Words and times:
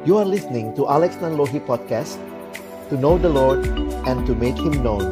You 0.00 0.16
are 0.16 0.24
listening 0.24 0.72
to 0.80 0.88
Alex 0.88 1.20
Nanlohi 1.20 1.60
Podcast 1.60 2.16
To 2.88 2.96
know 2.96 3.20
the 3.20 3.28
Lord 3.28 3.68
and 4.08 4.24
to 4.24 4.32
make 4.32 4.56
Him 4.56 4.80
known. 4.80 5.04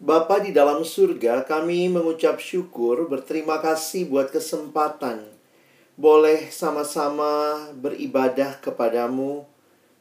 Bapa 0.00 0.40
di 0.40 0.56
dalam 0.56 0.80
surga, 0.80 1.44
kami 1.44 1.92
mengucap 1.92 2.40
syukur, 2.40 3.04
berterima 3.04 3.60
kasih 3.60 4.08
buat 4.08 4.32
kesempatan. 4.32 5.28
Boleh 5.92 6.48
sama-sama 6.48 7.68
beribadah 7.76 8.56
kepadamu 8.64 9.44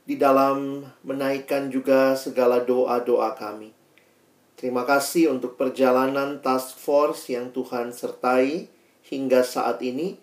di 0.08 0.16
dalam 0.16 0.88
menaikkan 1.04 1.68
juga 1.68 2.16
segala 2.16 2.64
doa-doa 2.64 3.36
kami. 3.36 3.76
Terima 4.56 4.88
kasih 4.88 5.36
untuk 5.36 5.60
perjalanan 5.60 6.40
task 6.40 6.80
force 6.80 7.28
yang 7.28 7.52
Tuhan 7.52 7.92
sertai 7.92 8.77
hingga 9.08 9.42
saat 9.42 9.80
ini 9.82 10.20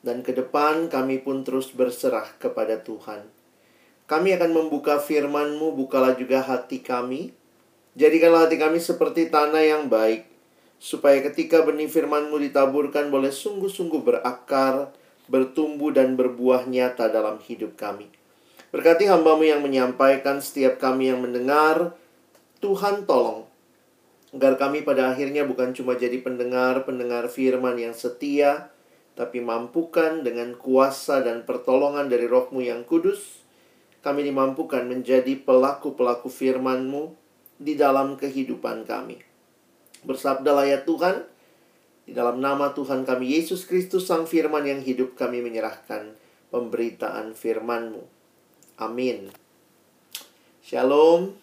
dan 0.00 0.24
ke 0.24 0.32
depan 0.32 0.88
kami 0.88 1.20
pun 1.20 1.44
terus 1.44 1.74
berserah 1.74 2.26
kepada 2.40 2.80
Tuhan. 2.80 3.28
Kami 4.08 4.34
akan 4.34 4.50
membuka 4.50 4.98
firman-Mu, 4.98 5.76
bukalah 5.76 6.18
juga 6.18 6.42
hati 6.42 6.82
kami. 6.82 7.30
Jadikanlah 7.94 8.50
hati 8.50 8.58
kami 8.58 8.82
seperti 8.82 9.30
tanah 9.30 9.62
yang 9.62 9.86
baik, 9.86 10.26
supaya 10.82 11.22
ketika 11.22 11.62
benih 11.62 11.86
firman-Mu 11.86 12.42
ditaburkan 12.42 13.06
boleh 13.06 13.30
sungguh-sungguh 13.30 14.02
berakar, 14.02 14.90
bertumbuh 15.30 15.94
dan 15.94 16.18
berbuah 16.18 16.66
nyata 16.66 17.06
dalam 17.06 17.38
hidup 17.38 17.78
kami. 17.78 18.10
Berkati 18.74 19.06
hambamu 19.06 19.46
yang 19.46 19.62
menyampaikan 19.62 20.42
setiap 20.42 20.78
kami 20.78 21.10
yang 21.10 21.22
mendengar, 21.22 21.94
Tuhan 22.62 23.06
tolong. 23.06 23.49
Agar 24.30 24.54
kami 24.54 24.86
pada 24.86 25.10
akhirnya 25.10 25.42
bukan 25.42 25.74
cuma 25.74 25.98
jadi 25.98 26.22
pendengar-pendengar 26.22 27.26
firman 27.26 27.74
yang 27.74 27.94
setia, 27.94 28.70
tapi 29.18 29.42
mampukan 29.42 30.22
dengan 30.22 30.54
kuasa 30.54 31.18
dan 31.26 31.42
pertolongan 31.42 32.06
dari 32.06 32.30
rohmu 32.30 32.62
yang 32.62 32.86
kudus, 32.86 33.42
kami 34.06 34.22
dimampukan 34.22 34.86
menjadi 34.86 35.34
pelaku-pelaku 35.42 36.30
firmanmu 36.30 37.12
di 37.58 37.74
dalam 37.74 38.14
kehidupan 38.14 38.86
kami. 38.86 39.18
Bersabdalah 40.06 40.64
ya 40.64 40.80
Tuhan, 40.86 41.26
di 42.06 42.14
dalam 42.14 42.38
nama 42.38 42.70
Tuhan 42.70 43.02
kami 43.02 43.34
Yesus 43.34 43.66
Kristus 43.66 44.08
Sang 44.08 44.24
Firman 44.24 44.64
yang 44.64 44.80
hidup 44.80 45.18
kami 45.18 45.42
menyerahkan 45.44 46.14
pemberitaan 46.54 47.36
firman-Mu. 47.36 48.02
Amin. 48.80 49.28
Shalom. 50.64 51.36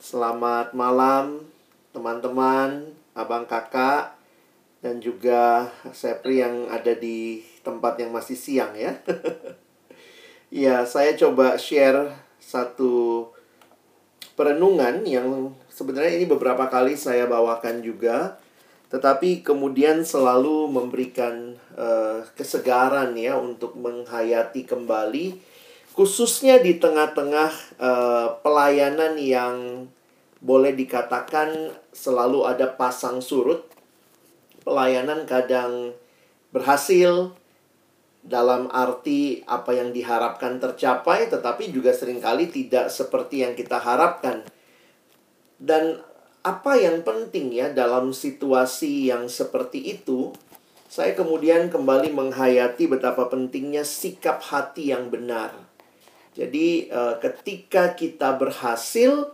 Selamat 0.00 0.70
malam 0.72 1.55
teman-teman, 1.96 2.92
abang 3.16 3.48
kakak 3.48 4.12
dan 4.84 5.00
juga 5.00 5.72
Sepri 5.96 6.44
yang 6.44 6.68
ada 6.68 6.92
di 6.92 7.40
tempat 7.64 7.96
yang 7.96 8.12
masih 8.12 8.36
siang 8.36 8.76
ya. 8.76 9.00
ya, 10.52 10.84
saya 10.84 11.16
coba 11.16 11.56
share 11.56 12.12
satu 12.36 13.32
perenungan 14.36 15.00
yang 15.08 15.56
sebenarnya 15.72 16.20
ini 16.20 16.28
beberapa 16.28 16.68
kali 16.68 16.92
saya 16.92 17.24
bawakan 17.24 17.80
juga 17.80 18.36
tetapi 18.86 19.42
kemudian 19.42 20.06
selalu 20.06 20.70
memberikan 20.70 21.58
uh, 21.74 22.22
kesegaran 22.38 23.18
ya 23.18 23.34
untuk 23.34 23.74
menghayati 23.74 24.62
kembali 24.62 25.42
khususnya 25.96 26.62
di 26.62 26.78
tengah-tengah 26.78 27.50
uh, 27.82 28.28
pelayanan 28.46 29.18
yang 29.18 29.88
boleh 30.40 30.76
dikatakan 30.76 31.72
selalu 31.92 32.44
ada 32.44 32.68
pasang 32.72 33.24
surut. 33.24 33.64
Pelayanan 34.66 35.24
kadang 35.30 35.94
berhasil 36.50 37.32
dalam 38.26 38.66
arti 38.74 39.46
apa 39.46 39.70
yang 39.70 39.94
diharapkan 39.94 40.58
tercapai, 40.58 41.30
tetapi 41.30 41.70
juga 41.70 41.94
sering 41.94 42.18
kali 42.18 42.50
tidak 42.50 42.90
seperti 42.90 43.46
yang 43.46 43.54
kita 43.54 43.78
harapkan. 43.78 44.42
Dan 45.56 46.02
apa 46.42 46.78
yang 46.78 47.06
penting 47.06 47.54
ya 47.54 47.70
dalam 47.70 48.10
situasi 48.10 49.14
yang 49.14 49.30
seperti 49.30 49.94
itu, 49.94 50.34
saya 50.90 51.14
kemudian 51.14 51.70
kembali 51.70 52.10
menghayati 52.14 52.90
betapa 52.90 53.30
pentingnya 53.30 53.86
sikap 53.86 54.42
hati 54.42 54.90
yang 54.90 55.10
benar. 55.10 55.54
Jadi 56.34 56.92
uh, 56.92 57.16
ketika 57.22 57.96
kita 57.96 58.36
berhasil, 58.36 59.32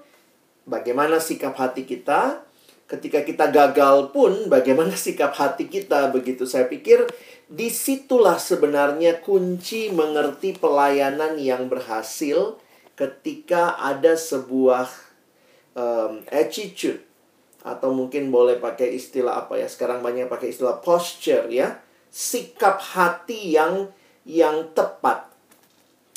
bagaimana 0.69 1.19
sikap 1.19 1.57
hati 1.59 1.87
kita? 1.87 2.45
Ketika 2.87 3.25
kita 3.25 3.49
gagal 3.49 4.13
pun, 4.13 4.53
bagaimana 4.53 4.93
sikap 5.07 5.33
hati 5.35 5.67
kita? 5.67 6.13
Begitu 6.13 6.45
saya 6.45 6.69
pikir, 6.69 7.09
di 7.53 7.69
situlah 7.69 8.41
sebenarnya 8.41 9.21
kunci 9.21 9.93
mengerti 9.93 10.57
pelayanan 10.57 11.37
yang 11.37 11.69
berhasil 11.69 12.57
ketika 12.97 13.77
ada 13.81 14.17
sebuah 14.17 14.89
um, 15.77 16.25
attitude 16.29 17.01
atau 17.63 17.95
mungkin 17.95 18.29
boleh 18.29 18.59
pakai 18.59 18.95
istilah 18.99 19.47
apa 19.47 19.55
ya 19.57 19.71
sekarang 19.71 20.03
banyak 20.03 20.27
pakai 20.27 20.51
istilah 20.51 20.83
posture 20.83 21.47
ya 21.49 21.79
sikap 22.11 22.83
hati 22.83 23.55
yang 23.55 23.89
yang 24.27 24.75
tepat 24.75 25.32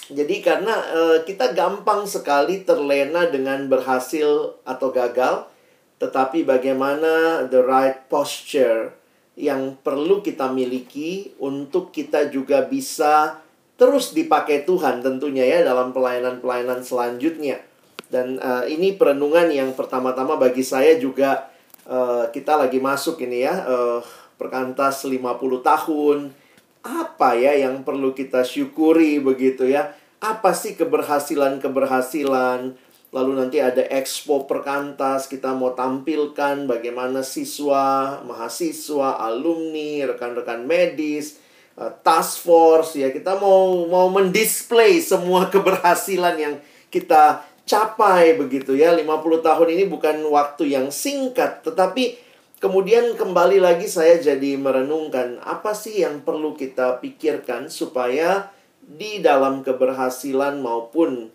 jadi 0.06 0.36
karena 0.46 0.76
uh, 0.94 1.18
kita 1.26 1.58
gampang 1.58 2.06
sekali 2.06 2.62
terlena 2.62 3.26
dengan 3.26 3.66
berhasil 3.66 4.54
atau 4.62 4.94
gagal, 4.94 5.50
tetapi 5.98 6.46
bagaimana 6.46 7.46
the 7.50 7.66
right 7.66 8.06
posture 8.06 8.94
yang 9.34 9.74
perlu 9.82 10.22
kita 10.22 10.54
miliki 10.54 11.34
untuk 11.42 11.90
kita 11.90 12.30
juga 12.30 12.62
bisa 12.64 13.42
terus 13.76 14.14
dipakai 14.16 14.64
Tuhan 14.64 15.02
tentunya 15.02 15.44
ya 15.44 15.60
dalam 15.66 15.90
pelayanan-pelayanan 15.90 16.86
selanjutnya. 16.86 17.66
Dan 18.06 18.38
uh, 18.38 18.64
ini 18.70 18.94
perenungan 18.94 19.50
yang 19.50 19.74
pertama-tama 19.74 20.38
bagi 20.38 20.62
saya 20.62 21.02
juga 21.02 21.50
uh, 21.90 22.30
kita 22.30 22.62
lagi 22.62 22.78
masuk 22.78 23.18
ini 23.26 23.42
ya 23.42 23.66
uh, 23.66 24.00
perkantas 24.38 25.02
50 25.02 25.26
tahun 25.66 26.45
apa 26.86 27.34
ya 27.34 27.58
yang 27.58 27.82
perlu 27.82 28.14
kita 28.14 28.46
syukuri 28.46 29.18
begitu 29.18 29.66
ya? 29.66 29.98
Apa 30.22 30.54
sih 30.54 30.78
keberhasilan-keberhasilan? 30.78 32.78
Lalu 33.10 33.32
nanti 33.34 33.58
ada 33.64 33.82
expo 33.90 34.46
perkantas 34.46 35.26
kita 35.26 35.58
mau 35.58 35.74
tampilkan 35.74 36.70
bagaimana 36.70 37.26
siswa 37.26 38.22
mahasiswa 38.22 39.18
alumni 39.24 40.04
rekan-rekan 40.04 40.68
medis 40.68 41.40
uh, 41.80 41.96
task 42.04 42.44
force 42.44 43.00
ya 43.00 43.08
kita 43.16 43.40
mau 43.40 43.88
mau 43.88 44.12
mendisplay 44.12 45.00
semua 45.00 45.48
keberhasilan 45.54 46.36
yang 46.38 46.60
kita 46.92 47.42
capai 47.66 48.38
begitu 48.38 48.78
ya. 48.78 48.94
50 48.94 49.42
tahun 49.42 49.68
ini 49.74 49.90
bukan 49.90 50.22
waktu 50.30 50.70
yang 50.76 50.94
singkat 50.94 51.66
tetapi 51.66 52.25
Kemudian 52.66 53.14
kembali 53.14 53.62
lagi 53.62 53.86
saya 53.86 54.18
jadi 54.18 54.58
merenungkan 54.58 55.38
apa 55.46 55.78
sih 55.78 56.02
yang 56.02 56.26
perlu 56.26 56.58
kita 56.58 56.98
pikirkan 56.98 57.70
supaya 57.70 58.50
di 58.82 59.22
dalam 59.22 59.62
keberhasilan 59.62 60.66
maupun 60.66 61.30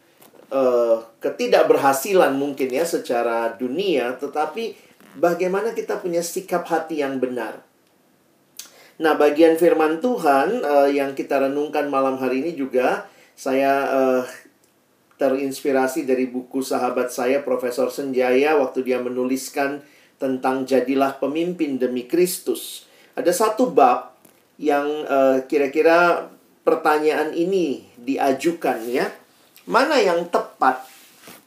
uh, 0.50 0.98
ketidakberhasilan 1.22 2.34
mungkin 2.34 2.74
ya 2.74 2.82
secara 2.82 3.54
dunia, 3.54 4.18
tetapi 4.18 4.74
bagaimana 5.22 5.70
kita 5.70 6.02
punya 6.02 6.18
sikap 6.18 6.66
hati 6.66 6.98
yang 6.98 7.22
benar. 7.22 7.62
Nah, 8.98 9.14
bagian 9.14 9.54
firman 9.54 10.02
Tuhan 10.02 10.66
uh, 10.66 10.90
yang 10.90 11.14
kita 11.14 11.46
renungkan 11.46 11.86
malam 11.94 12.18
hari 12.18 12.42
ini 12.42 12.58
juga 12.58 13.06
saya 13.38 13.86
uh, 13.86 14.22
terinspirasi 15.14 16.10
dari 16.10 16.26
buku 16.26 16.58
sahabat 16.58 17.14
saya 17.14 17.38
Profesor 17.46 17.86
Senjaya 17.86 18.58
waktu 18.58 18.82
dia 18.82 18.98
menuliskan 18.98 19.86
tentang 20.20 20.68
jadilah 20.68 21.16
pemimpin 21.16 21.80
demi 21.80 22.04
Kristus. 22.04 22.84
Ada 23.16 23.32
satu 23.32 23.72
bab 23.72 24.12
yang 24.60 24.86
uh, 25.08 25.40
kira-kira 25.48 26.28
pertanyaan 26.60 27.32
ini 27.32 27.88
diajukan 27.96 28.84
ya. 28.84 29.08
Mana 29.64 29.96
yang 29.98 30.28
tepat? 30.28 30.84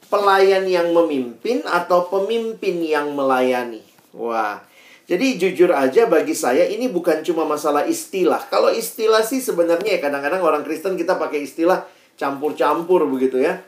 Pelayan 0.10 0.70
yang 0.70 0.94
memimpin 0.94 1.66
atau 1.66 2.10
pemimpin 2.10 2.82
yang 2.82 3.14
melayani? 3.14 3.82
Wah. 4.14 4.62
Jadi 5.04 5.36
jujur 5.36 5.74
aja 5.74 6.08
bagi 6.08 6.34
saya 6.34 6.70
ini 6.70 6.88
bukan 6.88 7.26
cuma 7.26 7.44
masalah 7.44 7.84
istilah. 7.86 8.46
Kalau 8.48 8.72
istilah 8.72 9.22
sih 9.26 9.44
sebenarnya 9.44 9.98
ya 9.98 10.00
kadang-kadang 10.00 10.42
orang 10.42 10.64
Kristen 10.64 10.96
kita 10.96 11.18
pakai 11.20 11.44
istilah 11.44 11.84
campur-campur 12.16 13.10
begitu 13.10 13.42
ya. 13.42 13.60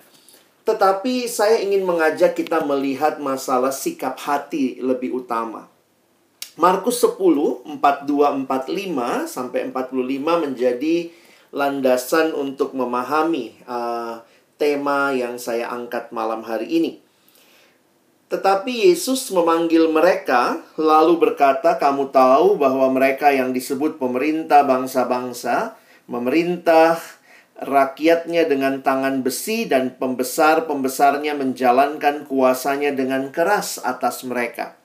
Tetapi 0.65 1.29
saya 1.29 1.61
ingin 1.61 1.85
mengajak 1.85 2.33
kita 2.33 2.65
melihat 2.65 3.21
masalah 3.21 3.69
sikap 3.69 4.17
hati 4.17 4.81
lebih 4.81 5.13
utama. 5.13 5.69
Markus 6.57 7.05
10, 7.05 7.19
42, 7.77 8.49
45 8.49 9.29
sampai 9.29 9.69
45 9.69 10.43
menjadi 10.49 11.13
landasan 11.53 12.33
untuk 12.33 12.73
memahami 12.73 13.61
uh, 13.69 14.25
tema 14.57 15.13
yang 15.13 15.37
saya 15.37 15.69
angkat 15.69 16.09
malam 16.09 16.41
hari 16.41 16.67
ini. 16.67 16.91
Tetapi 18.25 18.89
Yesus 18.89 19.29
memanggil 19.29 19.85
mereka, 19.91 20.65
lalu 20.81 21.21
berkata, 21.21 21.77
"Kamu 21.77 22.09
tahu 22.09 22.57
bahwa 22.57 22.89
mereka 22.89 23.29
yang 23.29 23.53
disebut 23.53 24.01
pemerintah 24.01 24.65
bangsa-bangsa, 24.65 25.77
memerintah 26.09 26.97
rakyatnya 27.59 28.47
dengan 28.51 28.83
tangan 28.83 29.23
besi, 29.23 29.63
dan 29.65 29.95
pembesar-pembesarnya 29.95 31.35
menjalankan 31.39 32.27
kuasanya 32.27 32.91
dengan 32.91 33.31
keras 33.31 33.79
atas 33.79 34.27
mereka. 34.27 34.75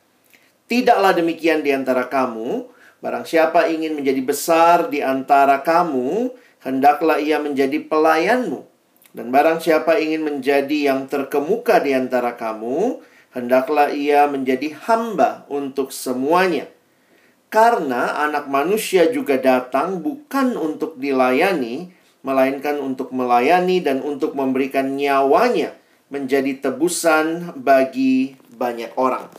Tidaklah 0.71 1.19
demikian 1.19 1.67
di 1.67 1.75
antara 1.75 2.07
kamu. 2.07 2.71
Barang 3.03 3.27
siapa 3.27 3.67
ingin 3.67 3.99
menjadi 3.99 4.23
besar 4.23 4.93
di 4.93 5.03
antara 5.03 5.67
kamu, 5.67 6.31
hendaklah 6.63 7.19
ia 7.19 7.43
menjadi 7.43 7.83
pelayanmu." 7.83 8.71
Dan 9.11 9.35
barang 9.35 9.59
siapa 9.59 9.99
ingin 9.99 10.23
menjadi 10.23 10.95
yang 10.95 11.11
terkemuka 11.11 11.83
di 11.83 11.91
antara 11.91 12.39
kamu, 12.39 13.03
hendaklah 13.35 13.91
ia 13.91 14.31
menjadi 14.31 14.79
hamba 14.87 15.43
untuk 15.51 15.91
semuanya. 15.91 16.71
Karena 17.51 18.23
anak 18.23 18.47
manusia 18.47 19.11
juga 19.11 19.35
datang 19.35 19.99
bukan 19.99 20.55
untuk 20.55 20.95
dilayani, 21.03 21.91
melainkan 22.21 22.77
untuk 22.81 23.13
melayani 23.13 23.81
dan 23.81 24.05
untuk 24.05 24.37
memberikan 24.37 24.97
nyawanya 24.97 25.77
menjadi 26.11 26.59
tebusan 26.59 27.55
bagi 27.57 28.37
banyak 28.53 28.93
orang. 28.99 29.31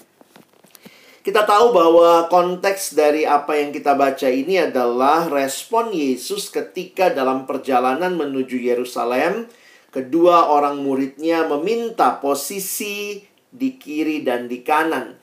Kita 1.22 1.46
tahu 1.46 1.70
bahwa 1.70 2.26
konteks 2.34 2.98
dari 2.98 3.30
apa 3.30 3.54
yang 3.54 3.70
kita 3.70 3.94
baca 3.94 4.26
ini 4.26 4.58
adalah 4.58 5.30
respon 5.30 5.94
Yesus 5.94 6.50
ketika 6.50 7.14
dalam 7.14 7.46
perjalanan 7.46 8.18
menuju 8.18 8.58
Yerusalem, 8.58 9.46
kedua 9.94 10.50
orang 10.50 10.82
muridnya 10.82 11.46
meminta 11.46 12.18
posisi 12.18 13.22
di 13.54 13.78
kiri 13.78 14.26
dan 14.26 14.50
di 14.50 14.66
kanan. 14.66 15.22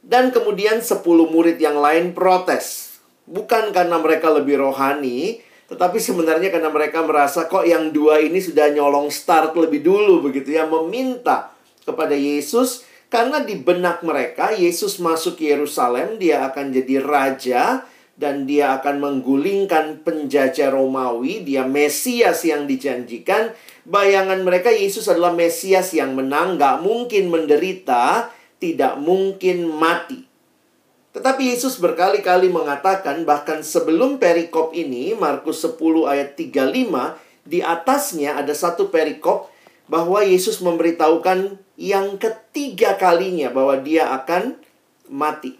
Dan 0.00 0.32
kemudian 0.32 0.80
sepuluh 0.80 1.28
murid 1.28 1.60
yang 1.60 1.76
lain 1.76 2.16
protes. 2.16 2.96
Bukan 3.28 3.76
karena 3.76 4.00
mereka 4.00 4.32
lebih 4.32 4.64
rohani, 4.64 5.44
tetapi 5.68 6.00
sebenarnya 6.00 6.48
karena 6.48 6.72
mereka 6.72 7.04
merasa 7.04 7.44
kok 7.44 7.68
yang 7.68 7.92
dua 7.92 8.24
ini 8.24 8.40
sudah 8.40 8.72
nyolong 8.72 9.12
start 9.12 9.52
lebih 9.52 9.84
dulu 9.84 10.24
begitu 10.24 10.56
ya. 10.56 10.64
Meminta 10.64 11.52
kepada 11.84 12.16
Yesus 12.16 12.88
karena 13.08 13.40
di 13.40 13.56
benak 13.56 14.04
mereka 14.04 14.52
Yesus 14.52 15.00
masuk 15.00 15.40
ke 15.40 15.48
Yerusalem, 15.48 16.20
dia 16.20 16.44
akan 16.44 16.76
jadi 16.76 17.00
raja 17.00 17.88
dan 18.18 18.44
dia 18.44 18.76
akan 18.76 19.00
menggulingkan 19.00 20.04
penjajah 20.04 20.68
Romawi, 20.68 21.40
dia 21.40 21.64
Mesias 21.64 22.44
yang 22.44 22.68
dijanjikan 22.68 23.56
bayangan 23.88 24.44
mereka 24.44 24.68
Yesus 24.68 25.08
adalah 25.08 25.32
Mesias 25.32 25.96
yang 25.96 26.12
menang, 26.12 26.60
gak 26.60 26.84
mungkin 26.84 27.32
menderita, 27.32 28.28
tidak 28.60 29.00
mungkin 29.00 29.72
mati. 29.72 30.27
Tetapi 31.18 31.50
Yesus 31.50 31.82
berkali-kali 31.82 32.46
mengatakan 32.46 33.26
bahkan 33.26 33.66
sebelum 33.66 34.22
perikop 34.22 34.70
ini, 34.70 35.18
Markus 35.18 35.66
10 35.66 36.06
ayat 36.06 36.38
35, 36.38 37.18
di 37.42 37.58
atasnya 37.58 38.38
ada 38.38 38.54
satu 38.54 38.86
perikop 38.86 39.50
bahwa 39.90 40.22
Yesus 40.22 40.62
memberitahukan 40.62 41.58
yang 41.74 42.22
ketiga 42.22 42.94
kalinya 42.94 43.50
bahwa 43.50 43.82
dia 43.82 44.14
akan 44.14 44.62
mati. 45.10 45.58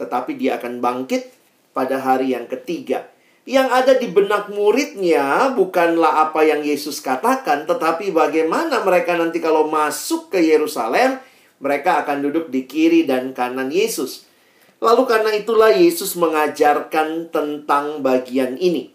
Tetapi 0.00 0.40
dia 0.40 0.56
akan 0.56 0.80
bangkit 0.80 1.36
pada 1.76 2.00
hari 2.00 2.32
yang 2.32 2.48
ketiga 2.48 3.04
yang 3.48 3.72
ada 3.72 3.96
di 3.96 4.12
benak 4.12 4.52
muridnya 4.52 5.48
bukanlah 5.56 6.28
apa 6.28 6.44
yang 6.44 6.60
Yesus 6.60 7.00
katakan, 7.00 7.64
tetapi 7.64 8.12
bagaimana 8.12 8.84
mereka 8.84 9.16
nanti 9.16 9.40
kalau 9.40 9.72
masuk 9.72 10.28
ke 10.28 10.36
Yerusalem, 10.36 11.16
mereka 11.56 12.04
akan 12.04 12.28
duduk 12.28 12.52
di 12.52 12.68
kiri 12.68 13.08
dan 13.08 13.32
kanan 13.32 13.72
Yesus. 13.72 14.27
Lalu 14.78 15.02
karena 15.10 15.30
itulah 15.34 15.74
Yesus 15.74 16.14
mengajarkan 16.14 17.34
tentang 17.34 17.98
bagian 17.98 18.54
ini. 18.58 18.94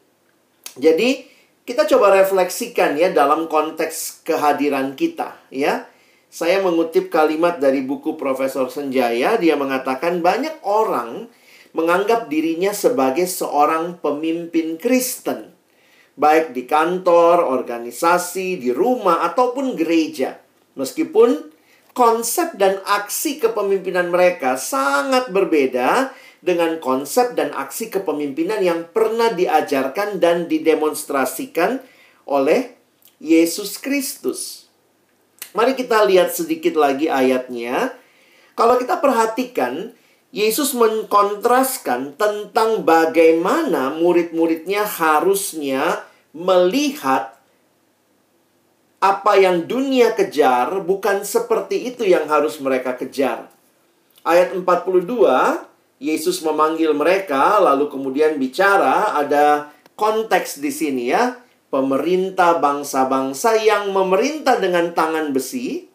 Jadi, 0.79 1.27
kita 1.63 1.87
coba 1.87 2.11
refleksikan 2.19 2.99
ya 2.99 3.11
dalam 3.11 3.47
konteks 3.47 4.23
kehadiran 4.27 4.99
kita 4.99 5.39
ya. 5.47 5.87
Saya 6.33 6.65
mengutip 6.65 7.13
kalimat 7.13 7.61
dari 7.61 7.85
buku 7.85 8.17
Profesor 8.17 8.65
Senjaya, 8.65 9.37
dia 9.37 9.53
mengatakan 9.53 10.17
banyak 10.25 10.65
orang 10.65 11.29
menganggap 11.77 12.25
dirinya 12.25 12.73
sebagai 12.73 13.29
seorang 13.29 14.01
pemimpin 14.01 14.81
Kristen, 14.81 15.53
baik 16.17 16.57
di 16.57 16.65
kantor, 16.65 17.45
organisasi, 17.45 18.57
di 18.57 18.73
rumah, 18.73 19.21
ataupun 19.29 19.77
gereja. 19.77 20.41
Meskipun 20.73 21.52
konsep 21.93 22.57
dan 22.57 22.81
aksi 22.83 23.37
kepemimpinan 23.37 24.09
mereka 24.09 24.57
sangat 24.57 25.29
berbeda 25.29 26.13
dengan 26.43 26.81
konsep 26.83 27.37
dan 27.39 27.55
aksi 27.55 27.87
kepemimpinan 27.87 28.59
yang 28.59 28.89
pernah 28.91 29.31
diajarkan 29.31 30.19
dan 30.19 30.51
didemonstrasikan 30.51 31.79
oleh 32.27 32.75
Yesus 33.23 33.79
Kristus. 33.79 34.67
Mari 35.55 35.77
kita 35.77 36.03
lihat 36.03 36.33
sedikit 36.33 36.75
lagi 36.75 37.07
ayatnya. 37.07 37.95
Kalau 38.57 38.75
kita 38.75 38.99
perhatikan, 38.99 39.95
Yesus 40.33 40.73
mengkontraskan 40.73 42.17
tentang 42.17 42.81
bagaimana 42.81 43.93
murid-muridnya 43.93 44.81
harusnya 44.81 46.01
melihat 46.33 47.32
apa 49.03 49.35
yang 49.35 49.67
dunia 49.67 50.15
kejar 50.15 50.79
bukan 50.79 51.27
seperti 51.27 51.91
itu 51.91 52.07
yang 52.07 52.23
harus 52.31 52.55
mereka 52.63 52.95
kejar. 52.95 53.51
Ayat 54.23 54.55
42, 54.55 55.03
Yesus 55.99 56.39
memanggil 56.39 56.95
mereka 56.95 57.59
lalu 57.59 57.91
kemudian 57.91 58.39
bicara 58.39 59.11
ada 59.19 59.75
konteks 59.99 60.63
di 60.63 60.71
sini 60.71 61.11
ya. 61.11 61.35
Pemerintah 61.67 62.63
bangsa-bangsa 62.63 63.59
yang 63.59 63.91
memerintah 63.91 64.61
dengan 64.61 64.95
tangan 64.95 65.35
besi 65.35 65.89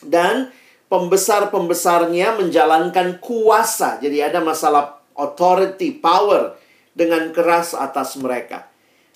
dan 0.00 0.54
pembesar-pembesarnya 0.88 2.40
menjalankan 2.40 3.18
kuasa. 3.20 4.00
Jadi 4.00 4.22
ada 4.22 4.38
masalah 4.40 5.02
authority, 5.18 5.92
power 5.98 6.56
dengan 6.94 7.34
keras 7.34 7.74
atas 7.74 8.14
mereka. 8.16 8.70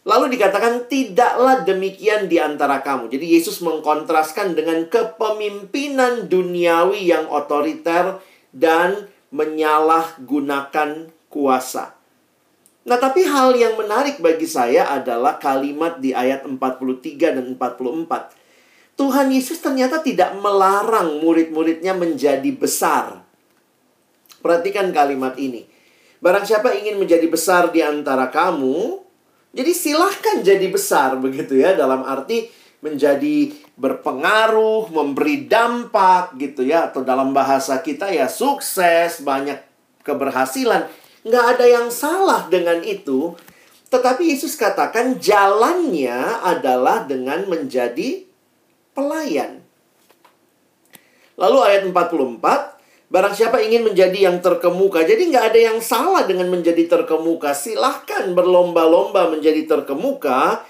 Lalu 0.07 0.39
dikatakan 0.39 0.87
tidaklah 0.87 1.67
demikian 1.67 2.31
di 2.31 2.39
antara 2.39 2.81
kamu. 2.81 3.11
Jadi 3.11 3.35
Yesus 3.35 3.59
mengkontraskan 3.61 4.55
dengan 4.55 4.87
kepemimpinan 4.87 6.31
duniawi 6.31 7.11
yang 7.11 7.27
otoriter 7.27 8.23
dan 8.55 9.11
menyalahgunakan 9.35 11.13
kuasa. 11.29 11.99
Nah, 12.89 12.97
tapi 12.97 13.21
hal 13.29 13.53
yang 13.53 13.77
menarik 13.77 14.17
bagi 14.17 14.49
saya 14.49 14.89
adalah 14.89 15.37
kalimat 15.37 16.01
di 16.01 16.17
ayat 16.17 16.49
43 16.49 17.37
dan 17.37 17.45
44. 17.53 18.33
Tuhan 18.97 19.29
Yesus 19.29 19.61
ternyata 19.61 20.01
tidak 20.01 20.33
melarang 20.41 21.21
murid-muridnya 21.21 21.93
menjadi 21.93 22.49
besar. 22.57 23.21
Perhatikan 24.41 24.89
kalimat 24.91 25.37
ini. 25.37 25.69
Barang 26.19 26.49
siapa 26.49 26.75
ingin 26.75 26.99
menjadi 26.99 27.29
besar 27.31 27.71
di 27.71 27.85
antara 27.85 28.27
kamu, 28.33 29.05
jadi 29.59 29.75
silahkan 29.75 30.47
jadi 30.47 30.71
besar 30.71 31.19
begitu 31.19 31.59
ya 31.59 31.75
dalam 31.75 32.07
arti 32.07 32.47
menjadi 32.79 33.51
berpengaruh, 33.75 34.87
memberi 34.95 35.51
dampak 35.51 36.39
gitu 36.39 36.63
ya 36.63 36.87
atau 36.87 37.03
dalam 37.03 37.35
bahasa 37.35 37.83
kita 37.83 38.07
ya 38.07 38.31
sukses, 38.31 39.19
banyak 39.19 39.59
keberhasilan. 40.07 40.87
Nggak 41.27 41.45
ada 41.59 41.67
yang 41.67 41.91
salah 41.91 42.47
dengan 42.47 42.87
itu. 42.87 43.35
Tetapi 43.91 44.31
Yesus 44.31 44.55
katakan 44.55 45.19
jalannya 45.19 46.39
adalah 46.45 47.03
dengan 47.09 47.43
menjadi 47.51 48.23
pelayan. 48.95 49.59
Lalu 51.35 51.59
ayat 51.67 51.83
44, 51.91 52.78
barang 53.09 53.35
siapa 53.35 53.65
ingin 53.65 53.89
menjadi 53.89 54.29
yang 54.29 54.39
terkemuka. 54.45 55.05
Jadi 55.05 55.33
nggak 55.33 55.47
ada 55.53 55.61
yang 55.73 55.79
salah 55.81 56.25
dengan 56.29 56.53
menjadi 56.53 56.85
terkemuka. 56.89 57.57
Silahkan 57.57 58.33
berlomba-lomba 58.37 59.33
menjadi 59.33 59.65
terkemuka. 59.65 60.65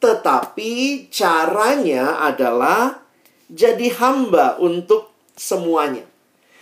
Tetapi 0.00 1.06
caranya 1.12 2.24
adalah 2.24 3.04
jadi 3.50 3.92
hamba 4.00 4.56
untuk 4.62 5.12
semuanya. 5.36 6.06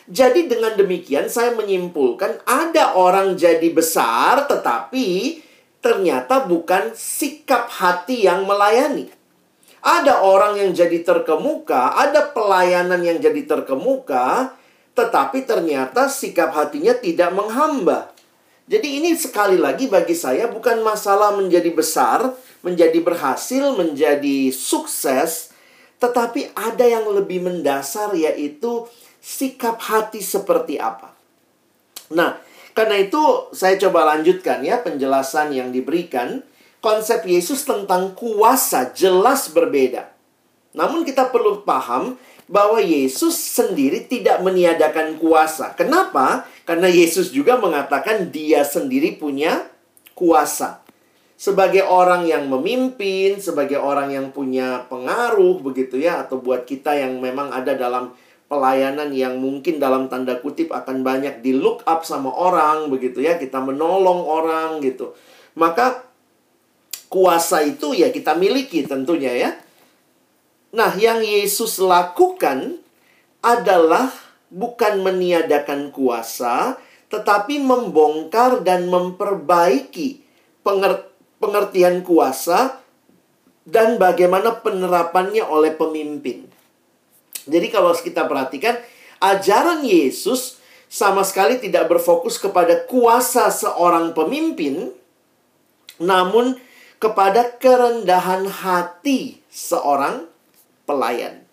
Jadi 0.09 0.49
dengan 0.49 0.73
demikian 0.73 1.29
saya 1.29 1.53
menyimpulkan 1.53 2.41
ada 2.49 2.97
orang 2.97 3.37
jadi 3.37 3.69
besar 3.69 4.49
tetapi 4.49 5.37
ternyata 5.85 6.49
bukan 6.49 6.97
sikap 6.97 7.69
hati 7.69 8.25
yang 8.25 8.49
melayani. 8.49 9.13
Ada 9.85 10.25
orang 10.25 10.59
yang 10.59 10.71
jadi 10.75 11.05
terkemuka, 11.07 11.95
ada 11.95 12.35
pelayanan 12.35 12.99
yang 13.05 13.23
jadi 13.23 13.47
terkemuka, 13.47 14.58
tetapi 14.99 15.47
ternyata 15.47 16.11
sikap 16.11 16.51
hatinya 16.51 16.91
tidak 16.99 17.31
menghamba. 17.31 18.11
Jadi 18.67 18.99
ini 18.99 19.15
sekali 19.15 19.55
lagi 19.55 19.87
bagi 19.87 20.13
saya 20.13 20.51
bukan 20.51 20.83
masalah 20.83 21.39
menjadi 21.39 21.71
besar, 21.71 22.35
menjadi 22.67 22.99
berhasil, 23.01 23.79
menjadi 23.79 24.51
sukses, 24.51 25.55
tetapi 26.03 26.51
ada 26.53 26.83
yang 26.83 27.07
lebih 27.15 27.47
mendasar 27.47 28.13
yaitu 28.13 28.85
sikap 29.23 29.79
hati 29.79 30.19
seperti 30.19 30.77
apa. 30.83 31.15
Nah, 32.13 32.37
karena 32.75 32.99
itu 32.99 33.23
saya 33.55 33.79
coba 33.79 34.05
lanjutkan 34.15 34.67
ya 34.67 34.83
penjelasan 34.83 35.55
yang 35.55 35.71
diberikan. 35.71 36.43
Konsep 36.79 37.27
Yesus 37.27 37.67
tentang 37.67 38.15
kuasa 38.15 38.95
jelas 38.95 39.51
berbeda. 39.51 40.15
Namun 40.79 41.03
kita 41.03 41.27
perlu 41.27 41.67
paham 41.67 42.15
bahwa 42.49 42.81
Yesus 42.81 43.37
sendiri 43.37 44.09
tidak 44.09 44.41
meniadakan 44.41 45.21
kuasa. 45.21 45.77
Kenapa? 45.77 46.49
Karena 46.65 46.89
Yesus 46.89 47.31
juga 47.31 47.61
mengatakan 47.61 48.33
dia 48.33 48.65
sendiri 48.65 49.21
punya 49.21 49.69
kuasa. 50.17 50.81
Sebagai 51.39 51.87
orang 51.87 52.27
yang 52.27 52.51
memimpin, 52.51 53.39
sebagai 53.39 53.79
orang 53.79 54.11
yang 54.11 54.35
punya 54.35 54.89
pengaruh 54.91 55.63
begitu 55.63 56.03
ya 56.03 56.27
atau 56.27 56.43
buat 56.43 56.67
kita 56.67 56.99
yang 56.99 57.23
memang 57.23 57.55
ada 57.55 57.79
dalam 57.79 58.11
pelayanan 58.49 59.13
yang 59.13 59.39
mungkin 59.39 59.77
dalam 59.77 60.09
tanda 60.09 60.41
kutip 60.41 60.73
akan 60.73 61.05
banyak 61.05 61.45
di 61.45 61.53
look 61.55 61.85
up 61.85 62.03
sama 62.03 62.33
orang 62.33 62.89
begitu 62.89 63.21
ya 63.21 63.37
kita 63.37 63.61
menolong 63.61 64.25
orang 64.25 64.81
gitu 64.81 65.13
maka 65.53 66.09
kuasa 67.13 67.61
itu 67.61 67.93
ya 67.93 68.09
kita 68.09 68.33
miliki 68.33 68.89
tentunya 68.89 69.37
ya 69.37 69.51
nah 70.75 70.93
yang 70.97 71.25
Yesus 71.25 71.81
lakukan 71.81 72.81
adalah 73.41 74.13
bukan 74.53 75.01
meniadakan 75.01 75.93
kuasa 75.93 76.77
tetapi 77.09 77.57
membongkar 77.61 78.61
dan 78.61 78.89
memperbaiki 78.93 80.21
pengertian 81.41 82.05
kuasa 82.05 82.85
dan 83.69 84.01
bagaimana 84.01 84.61
penerapannya 84.65 85.45
oleh 85.45 85.73
pemimpin. 85.77 86.49
Jadi 87.49 87.69
kalau 87.73 87.97
kita 87.97 88.29
perhatikan, 88.29 88.77
ajaran 89.21 89.85
Yesus 89.85 90.61
sama 90.89 91.25
sekali 91.25 91.61
tidak 91.61 91.89
berfokus 91.89 92.37
kepada 92.37 92.85
kuasa 92.89 93.49
seorang 93.53 94.13
pemimpin, 94.13 94.93
namun 96.01 96.57
kepada 97.01 97.57
kerendahan 97.57 98.49
hati 98.49 99.41
seorang 99.49 100.29
pelayan. 100.89 101.45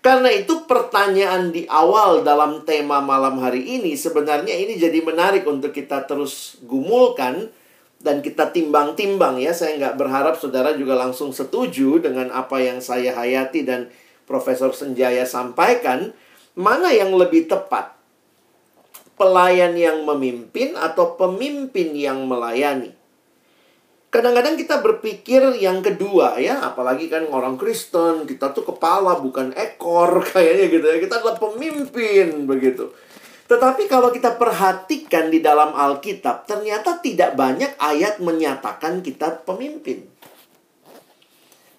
Karena 0.00 0.32
itu 0.32 0.64
pertanyaan 0.64 1.52
di 1.52 1.68
awal 1.68 2.24
dalam 2.24 2.64
tema 2.64 3.04
malam 3.04 3.36
hari 3.40 3.80
ini 3.80 3.96
sebenarnya 3.96 4.56
ini 4.56 4.80
jadi 4.80 5.00
menarik 5.04 5.44
untuk 5.44 5.76
kita 5.76 6.08
terus 6.08 6.56
gumulkan 6.64 7.52
dan 8.00 8.24
kita 8.24 8.48
timbang-timbang 8.48 9.36
ya. 9.36 9.52
Saya 9.52 9.76
nggak 9.76 9.96
berharap 10.00 10.34
saudara 10.40 10.72
juga 10.72 10.96
langsung 10.96 11.36
setuju 11.36 12.00
dengan 12.00 12.32
apa 12.32 12.60
yang 12.64 12.80
saya 12.80 13.12
hayati 13.12 13.60
dan 13.64 13.92
Profesor 14.24 14.72
Senjaya 14.72 15.28
sampaikan, 15.28 16.16
mana 16.56 16.94
yang 16.96 17.12
lebih 17.12 17.50
tepat? 17.50 17.92
Pelayan 19.20 19.76
yang 19.76 20.08
memimpin 20.08 20.80
atau 20.80 21.12
pemimpin 21.18 21.92
yang 21.92 22.24
melayani? 22.24 22.99
Kadang-kadang 24.10 24.58
kita 24.58 24.82
berpikir 24.82 25.38
yang 25.62 25.86
kedua 25.86 26.34
ya, 26.42 26.66
apalagi 26.66 27.06
kan 27.06 27.30
orang 27.30 27.54
Kristen, 27.54 28.26
kita 28.26 28.50
tuh 28.50 28.66
kepala 28.66 29.22
bukan 29.22 29.54
ekor 29.54 30.18
kayaknya 30.34 30.66
gitu 30.66 30.86
ya. 30.90 30.98
Kita 30.98 31.22
adalah 31.22 31.38
pemimpin 31.38 32.50
begitu. 32.50 32.90
Tetapi 33.46 33.86
kalau 33.86 34.10
kita 34.10 34.34
perhatikan 34.34 35.30
di 35.30 35.38
dalam 35.42 35.74
Alkitab, 35.74 36.46
ternyata 36.46 37.02
tidak 37.02 37.38
banyak 37.38 37.74
ayat 37.78 38.18
menyatakan 38.22 39.02
kita 39.02 39.46
pemimpin. 39.46 40.06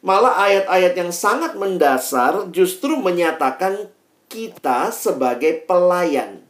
Malah 0.04 0.36
ayat-ayat 0.52 0.94
yang 1.00 1.12
sangat 1.12 1.56
mendasar 1.56 2.48
justru 2.52 2.96
menyatakan 2.96 3.92
kita 4.32 4.92
sebagai 4.92 5.68
pelayan. 5.68 6.44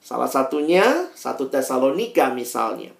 Salah 0.00 0.28
satunya 0.28 1.12
satu 1.12 1.52
Tesalonika 1.52 2.32
misalnya. 2.32 2.97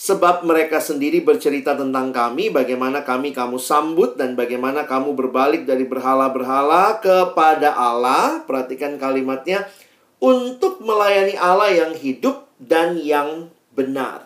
Sebab 0.00 0.48
mereka 0.48 0.80
sendiri 0.80 1.20
bercerita 1.20 1.76
tentang 1.76 2.08
kami, 2.08 2.48
bagaimana 2.48 3.04
kami 3.04 3.36
kamu 3.36 3.60
sambut 3.60 4.16
dan 4.16 4.32
bagaimana 4.32 4.88
kamu 4.88 5.12
berbalik 5.12 5.68
dari 5.68 5.84
berhala-berhala 5.84 7.04
kepada 7.04 7.76
Allah. 7.76 8.40
Perhatikan 8.48 8.96
kalimatnya, 8.96 9.68
untuk 10.16 10.80
melayani 10.80 11.36
Allah 11.36 11.68
yang 11.76 11.92
hidup 11.92 12.48
dan 12.56 12.96
yang 12.96 13.52
benar. 13.76 14.24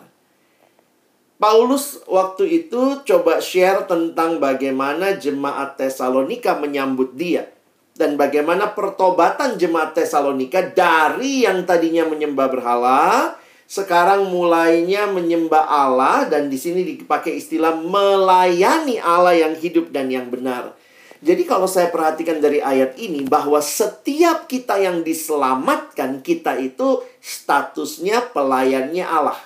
Paulus 1.35 1.99
waktu 2.07 2.63
itu 2.63 3.03
coba 3.03 3.43
share 3.43 3.83
tentang 3.83 4.39
bagaimana 4.39 5.19
jemaat 5.19 5.75
Tesalonika 5.75 6.55
menyambut 6.55 7.19
dia 7.19 7.51
dan 7.99 8.15
bagaimana 8.15 8.71
pertobatan 8.71 9.59
jemaat 9.59 9.91
Tesalonika 9.91 10.63
dari 10.71 11.43
yang 11.43 11.67
tadinya 11.67 12.07
menyembah 12.07 12.47
berhala 12.47 13.35
sekarang 13.65 14.29
mulainya 14.29 15.09
menyembah 15.09 15.65
Allah 15.65 16.29
dan 16.29 16.53
di 16.53 16.57
sini 16.57 16.85
dipakai 16.85 17.41
istilah 17.41 17.73
melayani 17.73 19.01
Allah 19.01 19.33
yang 19.33 19.57
hidup 19.57 19.89
dan 19.89 20.13
yang 20.13 20.29
benar. 20.29 20.77
Jadi 21.25 21.49
kalau 21.49 21.65
saya 21.65 21.89
perhatikan 21.89 22.37
dari 22.37 22.61
ayat 22.61 23.01
ini 23.01 23.25
bahwa 23.25 23.57
setiap 23.57 24.45
kita 24.45 24.77
yang 24.77 25.01
diselamatkan 25.01 26.21
kita 26.21 26.61
itu 26.61 27.01
statusnya 27.17 28.29
pelayannya 28.29 29.01
Allah. 29.01 29.41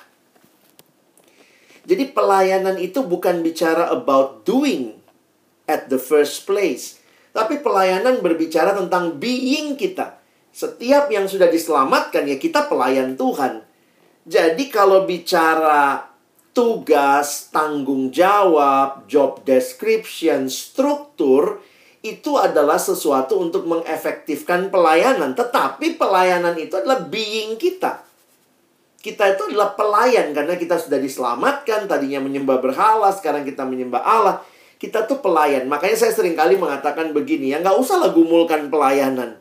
Jadi 1.87 2.11
pelayanan 2.11 2.75
itu 2.75 2.99
bukan 2.99 3.39
bicara 3.39 3.87
about 3.95 4.43
doing 4.43 4.99
at 5.71 5.87
the 5.87 5.95
first 5.95 6.43
place. 6.43 6.99
Tapi 7.31 7.63
pelayanan 7.63 8.19
berbicara 8.19 8.75
tentang 8.75 9.15
being 9.15 9.79
kita. 9.79 10.19
Setiap 10.51 11.07
yang 11.07 11.31
sudah 11.31 11.47
diselamatkan 11.47 12.27
ya 12.27 12.35
kita 12.35 12.67
pelayan 12.67 13.15
Tuhan. 13.15 13.68
Jadi 14.29 14.69
kalau 14.69 15.09
bicara 15.09 16.05
tugas, 16.53 17.49
tanggung 17.49 18.13
jawab, 18.13 19.09
job 19.09 19.41
description, 19.41 20.45
struktur 20.53 21.57
itu 22.05 22.37
adalah 22.37 22.77
sesuatu 22.77 23.41
untuk 23.41 23.65
mengefektifkan 23.65 24.69
pelayanan. 24.69 25.33
Tetapi 25.33 25.97
pelayanan 25.97 26.53
itu 26.61 26.77
adalah 26.77 27.01
being 27.01 27.57
kita 27.57 28.05
kita 28.99 29.35
itu 29.35 29.55
adalah 29.55 29.79
pelayan 29.79 30.35
karena 30.35 30.59
kita 30.59 30.75
sudah 30.75 30.99
diselamatkan, 30.99 31.87
tadinya 31.87 32.19
menyembah 32.19 32.59
berhala, 32.59 33.07
sekarang 33.15 33.47
kita 33.47 33.63
menyembah 33.63 34.03
Allah. 34.03 34.43
Kita 34.79 35.07
tuh 35.07 35.19
pelayan. 35.23 35.67
Makanya 35.67 35.95
saya 35.95 36.11
sering 36.11 36.35
kali 36.35 36.55
mengatakan 36.55 37.11
begini, 37.11 37.51
ya 37.51 37.63
nggak 37.63 37.79
usah 37.79 37.99
lah 37.99 38.11
gumulkan 38.11 38.67
pelayanan. 38.67 39.39